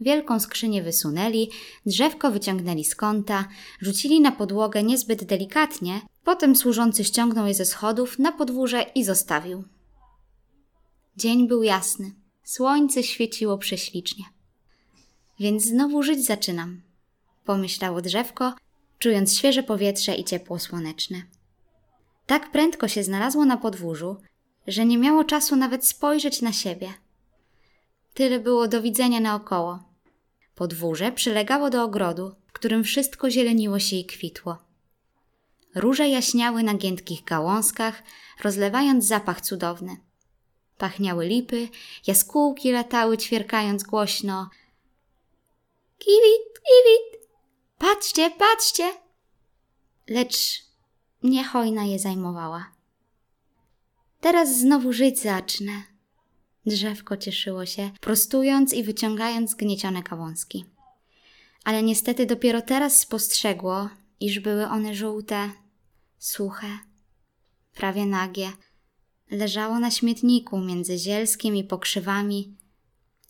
Wielką 0.01 0.39
skrzynię 0.39 0.83
wysunęli, 0.83 1.49
drzewko 1.85 2.31
wyciągnęli 2.31 2.83
z 2.83 2.95
kąta, 2.95 3.47
rzucili 3.81 4.21
na 4.21 4.31
podłogę 4.31 4.83
niezbyt 4.83 5.23
delikatnie, 5.23 6.01
potem 6.23 6.55
służący 6.55 7.03
ściągnął 7.03 7.47
je 7.47 7.53
ze 7.53 7.65
schodów 7.65 8.19
na 8.19 8.31
podwórze 8.31 8.85
i 8.95 9.03
zostawił. 9.03 9.63
Dzień 11.17 11.47
był 11.47 11.63
jasny, 11.63 12.11
słońce 12.43 13.03
świeciło 13.03 13.57
prześlicznie. 13.57 14.25
Więc 15.39 15.65
znowu 15.65 16.03
żyć 16.03 16.25
zaczynam, 16.25 16.81
pomyślało 17.45 18.01
drzewko, 18.01 18.53
czując 18.99 19.37
świeże 19.37 19.63
powietrze 19.63 20.15
i 20.15 20.23
ciepło 20.23 20.59
słoneczne. 20.59 21.21
Tak 22.25 22.51
prędko 22.51 22.87
się 22.87 23.03
znalazło 23.03 23.45
na 23.45 23.57
podwórzu, 23.57 24.17
że 24.67 24.85
nie 24.85 24.97
miało 24.97 25.23
czasu 25.23 25.55
nawet 25.55 25.87
spojrzeć 25.87 26.41
na 26.41 26.53
siebie. 26.53 26.93
Tyle 28.13 28.39
było 28.39 28.67
do 28.67 28.81
widzenia 28.81 29.19
naokoło. 29.19 29.79
Podwórze 30.55 31.11
przylegało 31.11 31.69
do 31.69 31.83
ogrodu, 31.83 32.35
w 32.47 32.51
którym 32.51 32.83
wszystko 32.83 33.29
zieleniło 33.29 33.79
się 33.79 33.95
i 33.95 34.05
kwitło. 34.05 34.57
Róże 35.75 36.07
jaśniały 36.07 36.63
na 36.63 36.73
giętkich 36.73 37.23
gałązkach, 37.23 38.03
rozlewając 38.43 39.05
zapach 39.05 39.41
cudowny. 39.41 39.97
Pachniały 40.77 41.25
lipy, 41.25 41.67
jaskółki 42.07 42.71
latały 42.71 43.17
ćwierkając 43.17 43.83
głośno. 43.83 44.49
Kiwit, 45.97 46.53
kiwit! 46.53 47.27
Patrzcie, 47.77 48.31
patrzcie! 48.31 48.93
Lecz 50.07 50.63
niehojna 51.23 51.83
je 51.85 51.99
zajmowała. 51.99 52.73
Teraz 54.23 54.59
znowu 54.59 54.93
żyć 54.93 55.19
zacznę. 55.19 55.83
Drzewko 56.65 57.17
cieszyło 57.17 57.65
się, 57.65 57.91
prostując 58.01 58.73
i 58.73 58.83
wyciągając 58.83 59.51
zgniecione 59.51 60.03
gałązki. 60.03 60.65
Ale 61.63 61.83
niestety 61.83 62.25
dopiero 62.25 62.61
teraz 62.61 62.99
spostrzegło, 62.99 63.89
iż 64.19 64.39
były 64.39 64.67
one 64.67 64.95
żółte, 64.95 65.49
suche, 66.17 66.79
prawie 67.73 68.05
nagie. 68.05 68.51
Leżało 69.31 69.79
na 69.79 69.91
śmietniku 69.91 70.59
między 70.59 70.97
zielskiem 70.97 71.55
i 71.55 71.63
pokrzywami 71.63 72.57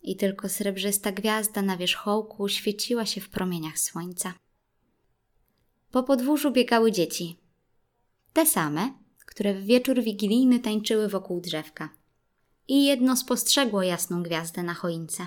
i 0.02 0.16
tylko 0.16 0.48
srebrzysta 0.48 1.12
gwiazda 1.12 1.62
na 1.62 1.76
wierzchołku 1.76 2.48
świeciła 2.48 3.06
się 3.06 3.20
w 3.20 3.28
promieniach 3.28 3.78
słońca. 3.78 4.34
Po 5.90 6.02
podwórzu 6.02 6.52
biegały 6.52 6.92
dzieci. 6.92 7.38
Te 8.32 8.46
same, 8.46 9.03
które 9.34 9.54
w 9.54 9.64
wieczór 9.64 10.02
wigilijny 10.02 10.60
tańczyły 10.60 11.08
wokół 11.08 11.40
drzewka. 11.40 11.88
I 12.68 12.84
jedno 12.84 13.16
spostrzegło 13.16 13.82
jasną 13.82 14.22
gwiazdę 14.22 14.62
na 14.62 14.74
choince. 14.74 15.26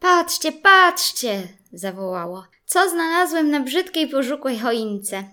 Patrzcie, 0.00 0.52
patrzcie! 0.52 1.48
zawołało. 1.72 2.44
Co 2.66 2.90
znalazłem 2.90 3.50
na 3.50 3.60
brzydkiej, 3.60 4.08
pożukłej 4.08 4.58
choince? 4.58 5.24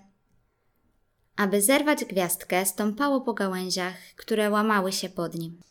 Aby 1.35 1.61
zerwać 1.61 2.05
gwiazdkę, 2.05 2.65
stąpało 2.65 3.21
po 3.21 3.33
gałęziach, 3.33 3.95
które 4.15 4.49
łamały 4.49 4.91
się 4.91 5.09
pod 5.09 5.35
nim. 5.35 5.61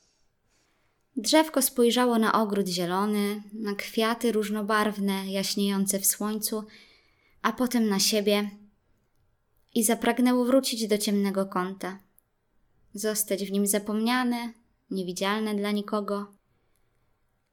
Drzewko 1.17 1.63
spojrzało 1.63 2.19
na 2.19 2.33
ogród 2.33 2.69
zielony, 2.69 3.43
na 3.53 3.75
kwiaty 3.75 4.33
różnobarwne, 4.33 5.33
jaśniejące 5.33 6.01
w 6.01 6.07
słońcu, 6.07 6.65
a 7.43 7.53
potem 7.53 7.89
na 7.89 7.99
siebie 7.99 8.51
i 9.75 9.85
zapragnęło 9.85 10.45
wrócić 10.45 10.89
do 10.89 10.99
ciemnego 10.99 11.47
kąta, 11.47 11.99
zostać 12.95 13.45
w 13.45 13.53
nim 13.53 13.67
zapomniane, 13.67 14.53
niewidzialne 14.91 15.55
dla 15.55 15.71
nikogo. 15.71 16.27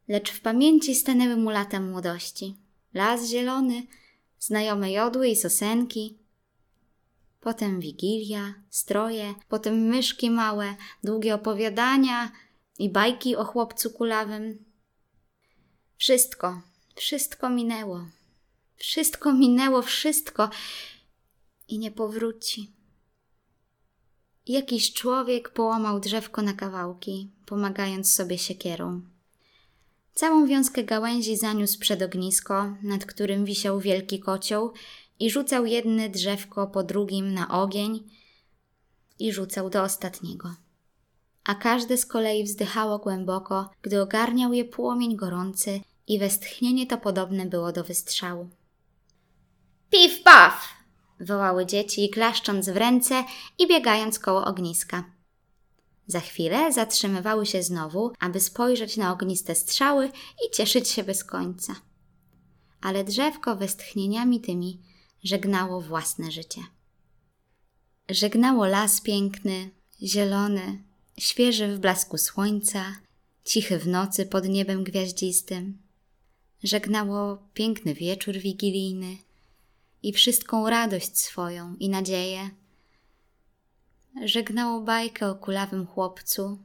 Lecz 0.07 0.31
w 0.31 0.41
pamięci 0.41 0.95
stanęły 0.95 1.35
mu 1.35 1.49
lata 1.49 1.79
młodości, 1.79 2.55
las 2.93 3.29
zielony, 3.29 3.83
znajome 4.39 4.91
jodły 4.91 5.27
i 5.27 5.35
sosenki, 5.35 6.17
potem 7.41 7.79
wigilia, 7.79 8.53
stroje, 8.69 9.35
potem 9.49 9.81
myszki 9.81 10.31
małe, 10.31 10.75
długie 11.03 11.35
opowiadania 11.35 12.31
i 12.79 12.89
bajki 12.89 13.35
o 13.35 13.45
chłopcu 13.45 13.89
kulawym. 13.89 14.65
Wszystko, 15.97 16.61
wszystko 16.95 17.49
minęło. 17.49 18.05
Wszystko 18.77 19.33
minęło, 19.33 19.81
wszystko 19.81 20.49
i 21.71 21.79
nie 21.79 21.91
powróci. 21.91 22.71
Jakiś 24.47 24.93
człowiek 24.93 25.49
połamał 25.49 25.99
drzewko 25.99 26.41
na 26.41 26.53
kawałki, 26.53 27.29
pomagając 27.45 28.13
sobie 28.13 28.37
siekierą. 28.37 29.01
Całą 30.13 30.47
wiązkę 30.47 30.83
gałęzi 30.83 31.37
zaniósł 31.37 31.79
przed 31.79 32.01
ognisko, 32.01 32.75
nad 32.83 33.05
którym 33.05 33.45
wisiał 33.45 33.79
wielki 33.79 34.19
kocioł 34.19 34.73
i 35.19 35.31
rzucał 35.31 35.65
jedne 35.65 36.09
drzewko 36.09 36.67
po 36.67 36.83
drugim 36.83 37.33
na 37.33 37.61
ogień 37.61 38.09
i 39.19 39.33
rzucał 39.33 39.69
do 39.69 39.83
ostatniego. 39.83 40.55
A 41.43 41.55
każde 41.55 41.97
z 41.97 42.05
kolei 42.05 42.43
wzdychało 42.43 42.99
głęboko, 42.99 43.69
gdy 43.81 44.01
ogarniał 44.01 44.53
je 44.53 44.65
płomień 44.65 45.15
gorący 45.15 45.81
i 46.07 46.19
westchnienie 46.19 46.87
to 46.87 46.97
podobne 46.97 47.45
było 47.45 47.71
do 47.71 47.83
wystrzału. 47.83 48.49
Pif 49.89 50.23
paf! 50.23 50.80
Wołały 51.21 51.65
dzieci, 51.65 52.09
klaszcząc 52.09 52.69
w 52.69 52.77
ręce 52.77 53.23
i 53.59 53.67
biegając 53.67 54.19
koło 54.19 54.45
ogniska. 54.45 55.03
Za 56.07 56.19
chwilę 56.19 56.73
zatrzymywały 56.73 57.45
się 57.45 57.63
znowu, 57.63 58.11
aby 58.19 58.39
spojrzeć 58.39 58.97
na 58.97 59.13
ogniste 59.13 59.55
strzały 59.55 60.11
i 60.45 60.51
cieszyć 60.51 60.89
się 60.89 61.03
bez 61.03 61.23
końca. 61.23 61.75
Ale 62.81 63.03
drzewko 63.03 63.55
westchnieniami 63.55 64.41
tymi 64.41 64.81
żegnało 65.23 65.81
własne 65.81 66.31
życie. 66.31 66.61
Żegnało 68.09 68.65
las 68.65 69.01
piękny, 69.01 69.69
zielony, 70.03 70.83
świeży 71.19 71.75
w 71.75 71.79
blasku 71.79 72.17
słońca, 72.17 72.95
cichy 73.43 73.79
w 73.79 73.87
nocy 73.87 74.25
pod 74.25 74.47
niebem 74.47 74.83
gwiaździstym. 74.83 75.81
Żegnało 76.63 77.37
piękny 77.53 77.93
wieczór 77.93 78.37
wigilijny 78.37 79.17
i 80.03 80.13
wszystką 80.13 80.69
radość 80.69 81.17
swoją 81.17 81.75
i 81.75 81.89
nadzieję. 81.89 82.49
Żegnało 84.25 84.81
bajkę 84.81 85.29
o 85.29 85.35
kulawym 85.35 85.87
chłopcu, 85.87 86.59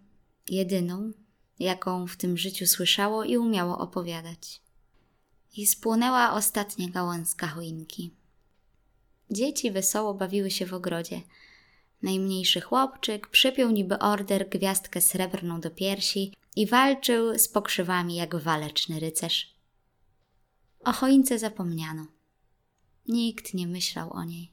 jedyną, 0.48 1.12
jaką 1.58 2.06
w 2.06 2.16
tym 2.16 2.36
życiu 2.36 2.66
słyszało 2.66 3.24
i 3.24 3.36
umiało 3.36 3.78
opowiadać. 3.78 4.60
I 5.56 5.66
spłonęła 5.66 6.32
ostatnia 6.32 6.88
gałązka 6.88 7.46
choinki. 7.46 8.14
Dzieci 9.30 9.70
wesoło 9.70 10.14
bawiły 10.14 10.50
się 10.50 10.66
w 10.66 10.74
ogrodzie. 10.74 11.20
Najmniejszy 12.02 12.60
chłopczyk 12.60 13.28
przypiął 13.28 13.70
niby 13.70 13.98
order 13.98 14.48
gwiazdkę 14.48 15.00
srebrną 15.00 15.60
do 15.60 15.70
piersi 15.70 16.34
i 16.56 16.66
walczył 16.66 17.38
z 17.38 17.48
pokrzywami 17.48 18.16
jak 18.16 18.36
waleczny 18.36 19.00
rycerz. 19.00 19.56
O 20.84 20.92
choince 20.92 21.38
zapomniano. 21.38 22.15
Nikt 23.08 23.54
nie 23.54 23.66
myślał 23.66 24.12
o 24.12 24.24
niej. 24.24 24.50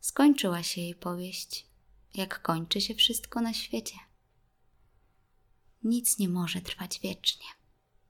Skończyła 0.00 0.62
się 0.62 0.80
jej 0.80 0.94
powieść, 0.94 1.66
jak 2.14 2.42
kończy 2.42 2.80
się 2.80 2.94
wszystko 2.94 3.40
na 3.40 3.54
świecie. 3.54 3.96
Nic 5.82 6.18
nie 6.18 6.28
może 6.28 6.60
trwać 6.60 7.00
wiecznie. 7.00 7.46